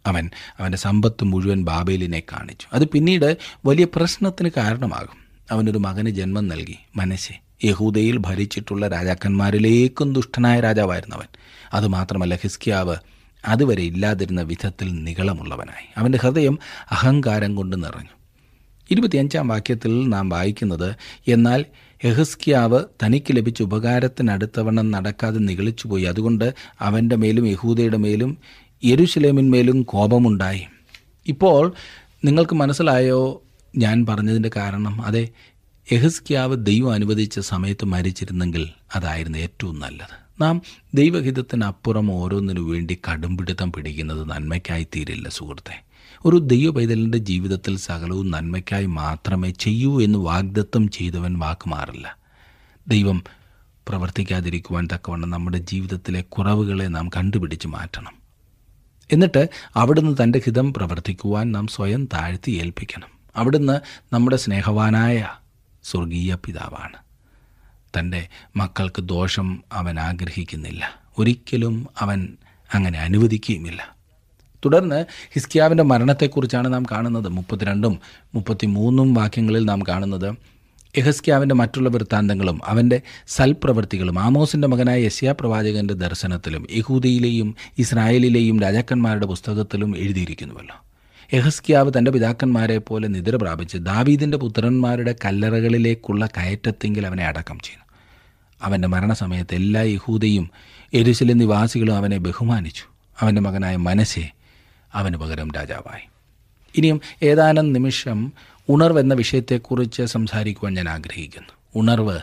അവൻ 0.05 0.29
അവന്റെ 0.59 0.77
സമ്പത്ത് 0.77 1.23
മുഴുവൻ 1.23 1.63
ബാബേലിനെ 1.63 2.23
കാണിച്ചു. 2.31 2.67
അത് 2.73 2.85
പിന്നീട് 2.85 3.37
വലിയ 3.65 3.87
പ്രശ്നത്തിന് 3.95 4.49
കാരണമാകും. 4.57 5.17
അവനൊരു 5.51 5.77
മകന് 5.77 6.09
ജന്മം 6.09 6.47
നൽകി 6.47 6.77
മനസ്സെ 6.95 7.46
യഹൂദയിൽ 7.65 8.17
ഭരിച്ചിട്ടുള്ള 8.17 8.87
രാജാക്കന്മാരിലേക്കും 8.87 10.13
ദുഷ്ടനായ 10.13 10.59
രാജാവായിരുന്നു 10.59 11.15
അവൻ 11.15 11.25
അതുമാത്രമല്ല 11.73 12.35
ഹിസ്കിയാവ് 12.35 12.95
അതുവരെ 13.45 13.83
ഇല്ലാതിരുന്ന 13.83 14.41
വിധത്തിൽ 14.41 15.03
നികളമുള്ളവനായി 15.03 15.85
അവന്റെ 15.97 16.17
ഹൃദയം 16.17 16.59
അഹങ്കാരം 16.91 17.55
കൊണ്ട് 17.55 17.83
നിറഞ്ഞു. 17.83 18.17
ഇരുപത്തിയഞ്ചാം 18.91 19.47
വാക്യത്തിൽ 19.47 20.09
നാം 20.09 20.29
വായിക്കുന്നത് 20.29 20.95
എന്നാൽ 21.27 21.65
യഹസ്കിയാവ് 22.05 22.83
തനിക്ക് 23.03 23.37
ലഭിച്ച 23.37 23.61
ഉപകാരത്തിനടുത്തവണ്ണം 23.61 24.91
നടക്കാതെ 24.91 25.39
നിഗളിച്ചുപോയി. 25.39 26.03
അതുകൊണ്ട് 26.03 26.53
അവന്റെ 26.81 27.15
മേലും 27.15 27.47
യഹൂദയുടെ 27.47 27.97
മേലും 27.97 28.37
യരുശലേമിന്മേലും 28.85 29.83
കോപമുണ്ടായി. 29.83 30.63
ഇപ്പോൾ 31.27 31.73
നിങ്ങൾക്ക് 32.25 32.55
മനസ്സിലായോ 32.55 33.43
ഞാൻ 33.77 34.05
പറഞ്ഞതിന്റെ 34.05 34.51
കാരണം? 34.55 35.01
അതെ 35.01 35.27
യഹസ്കിയാവ് 35.91 36.65
ദൈവം 36.65 36.93
അനുവദിച്ച 36.93 37.39
സമയത്ത് 37.39 37.85
മരിച്ചിരുന്നെങ്കിൽ 37.85 38.69
അതായിരുന്നു 38.95 39.37
ഏറ്റവും 39.37 39.79
നല്ലത്. 39.79 40.41
നാം 40.41 40.61
ദൈവഹിതത്തിനപ്പുറം 40.93 42.11
ഓരോന്നിനു 42.11 42.61
വേണ്ടി 42.61 42.97
കടുംപിടുത്തം 43.11 43.71
പിടിക്കുന്നത് 43.71 44.29
നന്മയ്ക്കായി 44.29 44.87
തീരില്ല 44.95 45.29
സുഹൃത്തെ. 45.29 45.83
ഒരു 46.25 46.37
ദൈവ 46.37 46.71
പൈതലിന്റെ 46.71 47.17
ജീവിതത്തിൽ 47.17 47.77
സകലവും 47.77 48.31
നന്മയ്ക്കായി 48.31 48.85
മാത്രമേ 48.85 49.49
ചെയ്യൂ 49.49 50.01
എന്ന് 50.01 50.19
വാഗ്ദത്തം 50.19 50.89
ചെയ്തവൻ 50.89 51.39
വാക്കുമാറില്ല 51.39 52.17
ദൈവം 52.87 53.23
പ്രവർത്തിക്കാതിരിക്കുവാൻ 53.87 54.87
തക്കവണ്ണം 54.93 55.29
നമ്മുടെ 55.29 55.57
ജീവിതത്തിലെ 55.57 56.21
കുറവുകളെ 56.21 56.85
നാം 56.85 57.09
കണ്ടുപിടിച്ച് 57.09 57.67
മാറ്റണം. 57.67 58.13
എന്നിട്ട് 59.11 59.49
അവിടുന്ന് 59.75 60.23
തന്റെ 60.23 60.41
ഹിതം 60.45 60.73
പ്രവർത്തിക്കുവാൻ 60.73 61.51
നാം 61.51 61.67
സ്വയം 61.67 62.05
താഴ്ത്തി 62.05 62.51
ഏൽപ്പിക്കണം. 62.51 63.07
അവിടുന്ന് 63.35 63.79
നമ്മുടെ 64.13 64.37
സ്നേഹവാനായ 64.37 65.27
സ്വർഗീയ 65.87 66.35
പിതാവാണ്. 66.45 66.97
തന്റെ 67.99 68.27
മക്കൾക്ക് 68.55 69.01
ദോഷം 69.01 69.63
അവൻ 69.73 69.99
ആഗ്രഹിക്കുന്നില്ല. 69.99 70.89
ഒരിക്കലും 71.17 71.87
അവൻ 71.99 72.37
അങ്ങനെ 72.73 72.99
അനുവദിക്കുകയുമില്ല. 72.99 73.95
തുടർന്ന് 74.65 75.05
ഹിസ്കിയാവിന്റെ 75.33 75.83
മരണത്തെക്കുറിച്ചാണ് 75.83 76.73
നാം 76.73 76.83
കാണുന്നത്. 76.91 77.29
മുപ്പത്തിരണ്ടും 77.29 77.99
മുപ്പത്തിമൂന്നും 78.35 79.13
വാക്യങ്ങളിൽ 79.13 79.65
നാം 79.65 79.81
കാണുന്നത് 79.89 80.35
യഹസ്കിയാവിന്റെ 80.97 81.55
മറ്റുള്ള 81.55 81.89
വൃത്താന്തങ്ങളും 81.89 82.61
അവന്റെ 82.65 83.01
സൽപ്രവൃത്തികളും 83.27 84.19
ആമോസിന്റെ 84.19 84.67
മകനായ 84.67 85.01
യസ്യാ 85.01 85.31
പ്രവാചകന്റെ 85.31 85.93
ദർശനത്തിലും 85.93 86.67
യഹൂദിയിലെയും 86.71 87.55
ഇസ്രായേലിലെയും 87.77 88.59
രാജാക്കന്മാരുടെ 88.59 89.25
പുസ്തകത്തിലും 89.25 89.97
എഴുതിയിരിക്കുന്നുവല്ലോ. 89.97 90.86
യഹസ്കിയാവ് 91.33 91.91
തന്റെ 91.97 92.11
പിതാക്കന്മാരെ 92.11 92.77
പോലെ 92.77 93.07
നിദ്ര 93.07 93.35
പ്രാപിച്ച് 93.35 93.77
ദാവീദിന്റെ 93.77 94.37
പുത്രന്മാരുടെ 94.37 95.15
കല്ലറകളിലേക്കുള്ള 95.25 96.25
കയറ്റത്തെങ്കിൽ 96.25 97.07
അവനെ 97.07 97.25
അടക്കം 97.25 97.59
ചെയ്യുന്നു 97.59 97.85
അവന്റെ 98.61 98.87
മരണസമയത്ത് 98.87 99.55
എല്ലാ 99.55 99.81
യഹൂദയും 99.81 100.51
എരുശല 100.93 101.33
നിവാസികളും 101.33 101.95
അവനെ 101.95 102.17
ബഹുമാനിച്ചു. 102.17 102.83
അവന്റെ 103.19 103.41
മകനായ 103.41 103.75
മനസ്സെ 103.75 104.31
അവന് 104.93 105.15
പകരം 105.15 105.51
രാജാവായി. 105.51 106.01
ഇനിയും 106.75 107.01
ഏതാനും 107.23 107.73
നിമിഷം 107.73 108.33
ഉണർവ് 108.69 108.99
എന്ന 108.99 109.13
വിഷയത്തെക്കുറിച്ച് 109.13 110.03
സംസാരിക്കുവാൻ 110.03 110.73
ഞാൻ 110.73 110.89
ആഗ്രഹിക്കുന്നു. 110.89 111.53
ഉണർവ് 111.75 112.19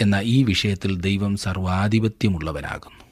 എന്ന 0.00 0.20
ഈ 0.22 0.42
വിഷയത്തിൽ 0.42 1.00
ദൈവം 1.00 1.36
സർവാധിപത്യമുള്ളവനാകുന്നു. 1.36 3.07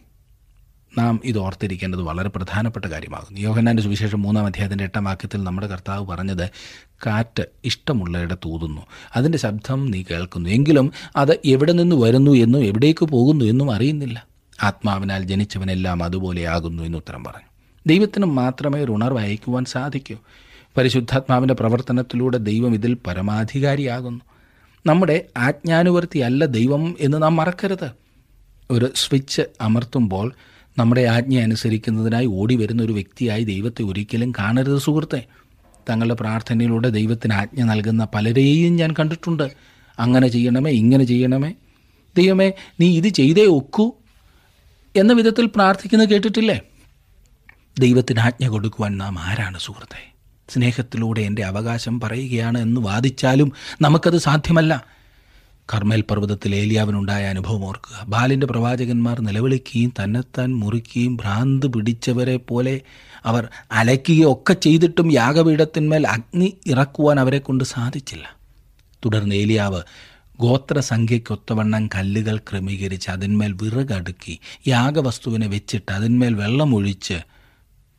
നാം 0.99 1.21
ഇത് 1.25 1.39
ഓർത്തിരിക്കേണ്ടത് 1.39 2.01
വളരെ 2.01 2.29
പ്രധാനപ്പെട്ട 2.29 2.85
കാര്യമാകുന്നു 2.85 3.41
യോഹന്നാന്റെ 3.41 3.83
സുവിശേഷം 3.83 4.23
മൂന്നാം 4.23 4.47
അധ്യായത്തിന്റെ 4.47 4.85
എട്ടാം 4.85 5.05
വാക്യത്തിൽ 5.05 5.45
നമ്മുടെ 5.45 5.67
കർത്താവ് 5.67 6.07
പറഞ്ഞത് 6.07 6.51
കാറ്റ് 7.07 7.47
ഇഷ്ടമുള്ളയിടത്ത് 7.65 8.49
ഊതുന്നു. 8.49 8.83
അതിന്റെ 9.17 9.39
ശബ്ദം 9.39 9.91
നീ 9.91 10.05
കേൾക്കുന്നു. 10.11 10.51
എങ്കിലും 10.51 10.93
അത് 11.17 11.39
എവിടെ 11.45 11.73
നിന്ന് 11.73 11.97
വരുന്നു 11.97 12.31
എന്നും 12.31 12.65
എവിടേക്ക് 12.65 13.05
പോകുന്നു 13.05 13.45
എന്നും 13.45 13.71
അറിയുന്നില്ല. 13.71 14.27
ആത്മാവിനാൽ 14.63 15.25
ജനിച്ചവനെല്ലാം 15.25 16.05
അതുപോലെയാകുന്നു 16.05 16.83
എന്ന് 16.83 16.99
ഉത്തരം 16.99 17.25
പറഞ്ഞു. 17.25 17.49
ദൈവത്തിന് 17.87 18.27
മാത്രമേ 18.27 18.81
ഒരു 18.81 18.93
ഉണർവ് 18.93 19.19
അയക്കുവാൻ 19.19 19.65
സാധിക്കൂ. 19.65 20.17
പരിശുദ്ധാത്മാവിന്റെ 20.77 21.55
പ്രവർത്തനത്തിലൂടെ 21.55 22.37
ദൈവം 22.37 22.75
ഇതിൽ 22.75 22.97
പരമാധികാരിയാകുന്നു. 23.07 24.21
നമ്മുടെ 24.87 25.25
ആജ്ഞാനുവർത്തിയല്ല 25.37 26.45
ദൈവം 26.45 26.97
എന്ന് 27.01 27.23
നാം 27.23 27.37
മറക്കരുത്. 27.37 27.91
ഒരു 28.71 28.91
സ്വിച്ച് 28.95 29.43
അമർത്തുമ്പോൾ 29.61 30.33
നമ്മുടെ 30.79 31.01
ആജ്ഞ 31.01 31.41
അനുസരിക്കുന്നതിനായി 31.41 32.27
ഓടി 32.27 32.55
വരുന്ന 32.55 32.83
ഒരു 32.83 32.93
വ്യക്തിയായി 32.93 33.45
ദൈവത്തെ 33.45 33.83
ഒരിക്കലും 33.83 34.33
കാണരുത് 34.39 34.79
സുഹൃത്തെ. 34.79 35.25
തങ്ങളുടെ 35.91 36.15
പ്രാർത്ഥനയിലൂടെ 36.15 36.89
ദൈവത്തിന് 36.89 37.33
ആജ്ഞ 37.33 37.63
നൽകുന്ന 37.63 38.09
പലരെയും 38.15 38.77
ഞാൻ 38.77 38.95
കണ്ടിട്ടുണ്ട്. 38.99 39.53
അങ്ങനെ 39.99 40.29
ചെയ്യണമേ 40.29 40.71
ഇങ്ങനെ 40.71 41.05
ചെയ്യണമേ. 41.05 41.55
ദൈവമേ 42.17 42.53
നീ 42.81 42.97
ഇത് 42.97 43.09
ചെയ്തേ 43.09 43.47
ഒക്കൂ 43.47 43.93
എന്ന 44.97 45.13
വിധത്തിൽ 45.13 45.47
പ്രാർത്ഥിക്കുന്നത് 45.47 46.09
കേട്ടിട്ടില്ലേ? 46.09 46.61
ദൈവത്തിന് 47.79 48.21
ആജ്ഞ 48.21 48.49
കൊടുക്കുവാൻ 48.49 48.99
നാം 48.99 49.19
ആരാണ് 49.19 49.59
സുഹൃത്തെ? 49.59 50.13
സ്നേഹത്തിലൂടെ 50.49 51.21
എന്റെ 51.21 51.45
അവകാശം 51.45 52.01
പറയുകയാണ് 52.01 52.59
എന്ന് 52.59 52.81
വാദിച്ചാലും 52.81 53.53
നമുക്കത് 53.81 54.19
സാധ്യമല്ല. 54.19 54.85
കർമ്മേൽ 55.75 56.01
പർവതത്തിൽ 56.01 56.55
ഏലിയാവിനുണ്ടായ 56.55 57.25
അനുഭവം 57.25 57.65
ഓർക്കുക. 57.65 58.05
ബാലിന്റെ 58.05 58.47
പ്രവാചകന്മാർ 58.47 59.21
നിലവിളിക്കുകയും 59.21 59.93
തന്നെത്താൻ 60.03 60.57
മുറിക്കുകയും 60.57 61.17
ഭ്രാന്ത് 61.17 61.67
പിടിച്ചവരെ 61.67 62.37
പോലെ 62.37 62.81
അവർ 63.25 63.49
അലയ്ക്കുകയും 63.73 64.33
ഒക്കെ 64.33 64.53
ചെയ്തിട്ടും 64.53 65.13
യാഗപീഠത്തിന്മേൽ 65.13 66.07
അഗ്നി 66.07 66.57
ഇറക്കുവാൻ 66.67 67.21
അവരെ 67.21 67.39
കൊണ്ട് 67.39 67.65
സാധിച്ചില്ല. 67.65 68.37
തുടർന്ന് 69.05 69.35
ഏലിയാവ് 69.35 69.83
ഗോത്രസംഖ്യയ്ക്കൊത്തവണ്ണം 70.41 71.87
കല്ലുകൾ 71.87 72.37
ക്രമീകരിച്ച് 72.37 73.11
അതിന്മേൽ 73.11 73.53
വിറകടുക്കി 73.63 74.41
യാഗവസ്തുവിനെ 74.67 75.47
വെച്ചിട്ട് 75.47 75.93
അതിന്മേൽ 75.93 76.35
വെള്ളമൊഴിച്ച് 76.35 77.19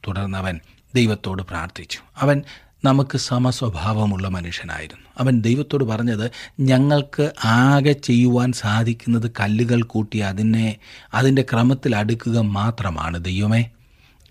തുടർന്നവൻ 0.08 0.60
ദൈവത്തോട് 0.96 1.44
പ്രാർത്ഥിച്ചു. 1.44 2.00
അവൻ 2.18 2.44
നമുക്ക് 2.88 3.18
സമസ്വഭാവമുള്ള 3.18 4.28
മനുഷ്യനായിരുന്നു. 4.28 5.06
അവൻ 5.18 5.42
ദൈവത്തോട് 5.42 5.84
പറഞ്ഞത് 5.84 6.32
ഞങ്ങൾക്ക് 6.60 7.32
ആകെ 7.46 7.92
ചെയ്യുവാൻ 7.92 8.52
സാധിക്കുന്നത് 8.52 9.32
കല്ലുകൾ 9.40 9.82
കൂട്ടി 9.82 10.18
അതിനെ 10.18 10.78
അതിന്റെ 11.14 11.42
ക്രമത്തിൽ 11.42 11.96
അടുക്കുക 11.96 12.40
മാത്രമാണ് 12.40 13.26
ദൈവമേ. 13.26 13.66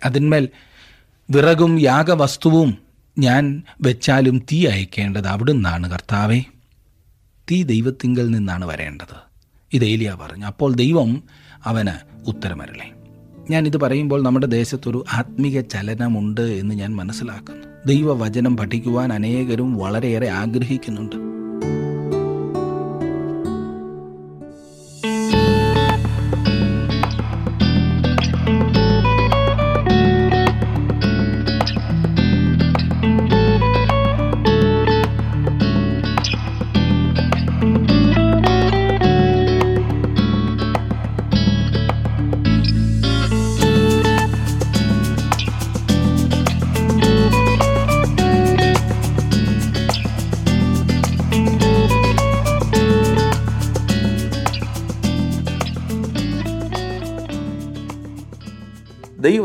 അതിന്മേൽ 0.05 0.49
വിറകും 1.31 1.79
യാഗവസ്തുവും 1.79 2.79
ഞാൻ 3.19 3.62
വെച്ചാലും 3.81 4.38
തീ 4.38 4.66
അയക്കേണ്ടത് 4.66 5.29
അവിടുന്നാണ് 5.29 5.90
കർത്താവേ. 5.90 6.40
തീ 7.51 7.62
ദൈവത്തിങ്കൽ 7.62 8.31
നിന്നാണ് 8.31 8.64
വരേണ്ടത്. 8.64 9.16
ഇത് 9.73 9.85
ഏലിയ 9.85 10.19
പറഞ്ഞു. 10.23 10.47
അപ്പോൾ 10.47 10.75
ദൈവം 10.75 11.23
അവന് 11.64 12.25
ഉത്തരമരളി. 12.27 12.97
ഞാനിത് 13.51 13.77
പറയുമ്പോൾ 13.77 14.23
നമ്മുടെ 14.23 14.47
ദേശത്തൊരു 14.47 15.05
ആത്മീക 15.12 15.61
ചലനമുണ്ട് 15.61 16.40
എന്ന് 16.40 16.75
ഞാൻ 16.75 16.97
മനസ്സിലാക്കുന്നു. 16.97 17.76
ദൈവവചനം 17.87 18.57
പഠിക്കുവാൻ 18.57 19.12
അനേകരും 19.12 19.77
വളരെയേറെ 19.77 20.29
ആഗ്രഹിക്കുന്നുണ്ട്. 20.29 21.36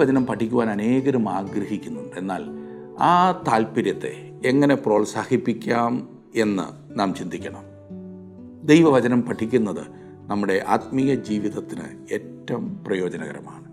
ദൈവവചനം 0.01 0.25
പഠിക്കുവാൻ 0.25 0.69
അനേകരും 0.69 1.29
ആഗ്രഹിക്കുന്നുണ്ട്. 1.29 2.15
എന്നാൽ 2.15 2.43
ആ 2.99 3.31
താല്പര്യത്തെ 3.31 4.41
എങ്ങനെ 4.45 4.75
പ്രോത്സാഹിപ്പിക്കാം 4.75 6.09
എന്ന് 6.35 6.99
നാം 6.99 7.13
ചിന്തിക്കണം. 7.13 7.63
ദൈവവചനം 8.63 9.21
പഠിക്കുന്നത് 9.21 9.85
നമ്മുടെ 10.27 10.63
ആത്മീയ 10.67 11.15
ജീവിതത്തിന് 11.15 12.13
ഏറ്റവും 12.13 12.83
പ്രയോജനകരമാണ്. 12.87 13.63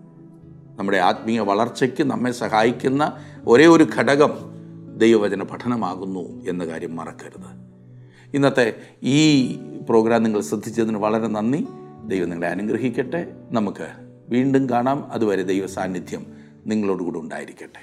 നമ്മുടെ 0.79 0.97
ആത്മീയ 0.97 1.39
വളർച്ചയ്ക്ക് 1.39 2.03
നമ്മെ 2.03 2.31
സഹായിക്കുന്ന 2.31 3.13
ഒരേ 3.47 3.65
ഒരു 3.65 3.87
ഘടകം 3.97 4.31
ദൈവവചന 4.97 5.43
പഠനമാകുന്നു 5.43 6.49
എന്ന 6.49 6.65
കാര്യം 6.65 6.95
മറക്കരുത്. 6.95 7.49
ഇന്നത്തെ 8.33 8.73
ഈ 9.03 9.53
പ്രോഗ്രാം 9.89 10.23
നിങ്ങൾ 10.23 10.41
ശ്രദ്ധിച്ചതിന് 10.41 10.97
വളരെ 10.97 11.27
നന്ദി. 11.27 11.67
ദൈവം 12.07 12.29
നിങ്ങളെ 12.29 12.51
അനുഗ്രഹിക്കട്ടെ. 12.51 13.33
നമുക്ക് 13.51 14.08
വീണ്ടും 14.31 14.69
കാണാം. 14.69 15.11
അതുവരെ 15.11 15.43
ദൈവ 15.43 15.67
സാന്നിധ്യം 15.67 16.25
നിങ്ങളോടുകൂടെ 16.67 17.19
ഉണ്ടായിരിക്കട്ടെ. 17.19 17.81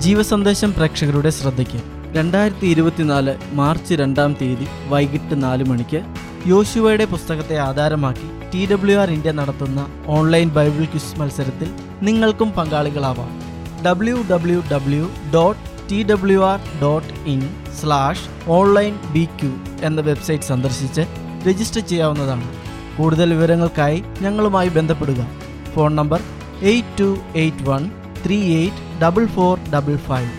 ജീവസന്ദേശം 0.00 0.72
പ്രേക്ഷകരുടെ 0.72 1.30
ശ്രദ്ധയ്ക്ക് 1.30 1.80
രണ്ടായിരത്തി 2.16 2.66
ഇരുപത്തിനാല് 2.66 3.36
മാർച്ച് 3.52 3.94
രണ്ടാം 3.94 4.36
തീയതി 4.40 4.66
വൈകിട്ട് 4.88 5.42
നാല് 5.42 5.64
മണിക്ക് 5.64 6.00
യോശുവയുടെ 6.46 7.04
പുസ്തകത്തെ 7.04 7.56
ആധാരമാക്കി 7.56 8.28
ടി 8.50 8.66
ഡബ്ല്യു 8.72 8.96
ആർ 8.96 9.10
ഇന്ത്യ 9.10 9.32
നടത്തുന്ന 9.32 9.86
ഓൺലൈൻ 10.06 10.48
ബൈബിൾ 10.48 10.84
ക്വിസ് 10.84 11.20
മത്സരത്തിൽ 11.20 11.70
നിങ്ങൾക്കും 12.02 12.52
പങ്കാളികളാവാം. 12.52 13.42
W 13.86 14.16
W 14.30 14.62
W 14.72 15.10
dot 15.34 15.90
T 15.90 16.02
W 16.02 16.38
R 16.38 16.60
dot 16.82 17.14
in 17.28 17.40
slash 17.80 18.50
online 18.50 18.98
B 19.12 19.24
Q 19.24 19.52
എന്ന 19.82 20.00
വെബ്സൈറ്റ് 20.00 20.44
സന്ദർശിച്ച് 20.44 21.00
രജിസ്റ്റർ 21.48 21.82
ചെയ്യാവുന്നതാണ്. 21.82 22.63
കൂടുതൽ 22.96 23.34
വിവരങ്ങൾക്കായി 23.34 24.04
ഞങ്ങളുമായി 24.20 24.68
ബന്ധപ്പെടുക. 24.68 25.26
Phone 25.74 25.96
number 25.96 26.20
eight 26.62 26.98
two 27.00 27.18
eight 27.36 27.68
one 27.70 27.90
three 28.26 28.38
eight 28.54 29.02
double 29.02 29.26
four 29.26 29.58
double 29.74 29.96
five. 29.96 30.32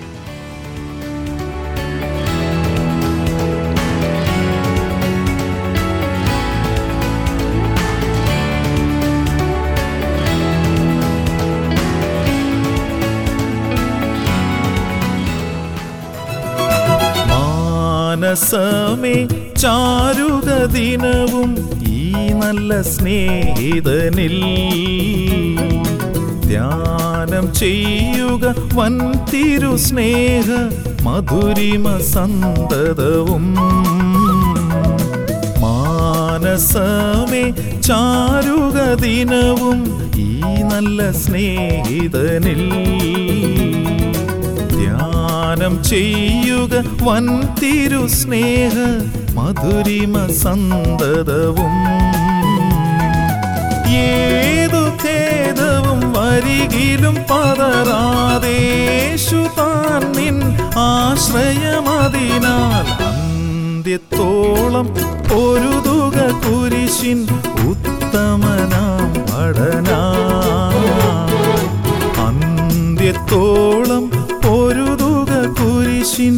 മാനസമേ 18.18 19.16
ചാരുക 19.62 20.50
ദിനവും 20.66 21.52
നല്ല 22.16 22.82
സ്നേഹിതനിൽ. 22.82 24.44
ധ്യാനം 26.48 27.54
ചെയ്യുക 27.54 28.56
വൻ 28.74 29.00
തിരു 29.34 29.78
സ്നേഹ 29.78 30.50
മധുരിമ 31.04 31.98
സന്തതവും. 31.98 33.56
മാനസമേ 35.62 37.44
ചാരുക 37.82 38.94
ദിനവും 38.94 39.80
ഈ 40.16 40.42
നല്ല 40.74 41.12
സ്നേഹിതനിൽ. 41.12 42.64
ധ്യാനം 44.70 45.84
ചെയ്യുക 45.84 46.84
വൻ 47.04 47.26
തിരു 47.62 48.08
സ്നേഹ 48.08 48.74
മധുരിമ 49.36 50.16
സന്തതവും 50.42 51.74
ഏതു 54.02 54.82
ഖേദവും 55.04 56.02
വരികിലും 56.16 57.16
പതറാതേശു 57.32 57.72
താൻ 59.60 60.04
നിൻ 60.18 60.38
ആശ്രയമതിനാൽ 60.86 62.88
അന്ത്യത്തോളം 63.10 64.88
പൊരുതുക 65.30 66.18
കുരിശിൻ 66.44 67.20
ഉത്തമനാം 67.70 69.10
പഠനാ 69.30 70.02
അന്ത്യത്തോളം 72.28 74.04
പൊരുതുക 74.46 75.32
കുരിശിൻ 75.60 76.36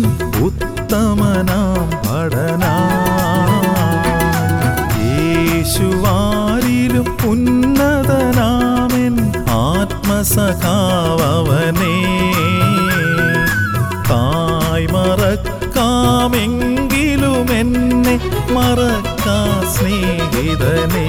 ജീവിതമേ 20.59 21.06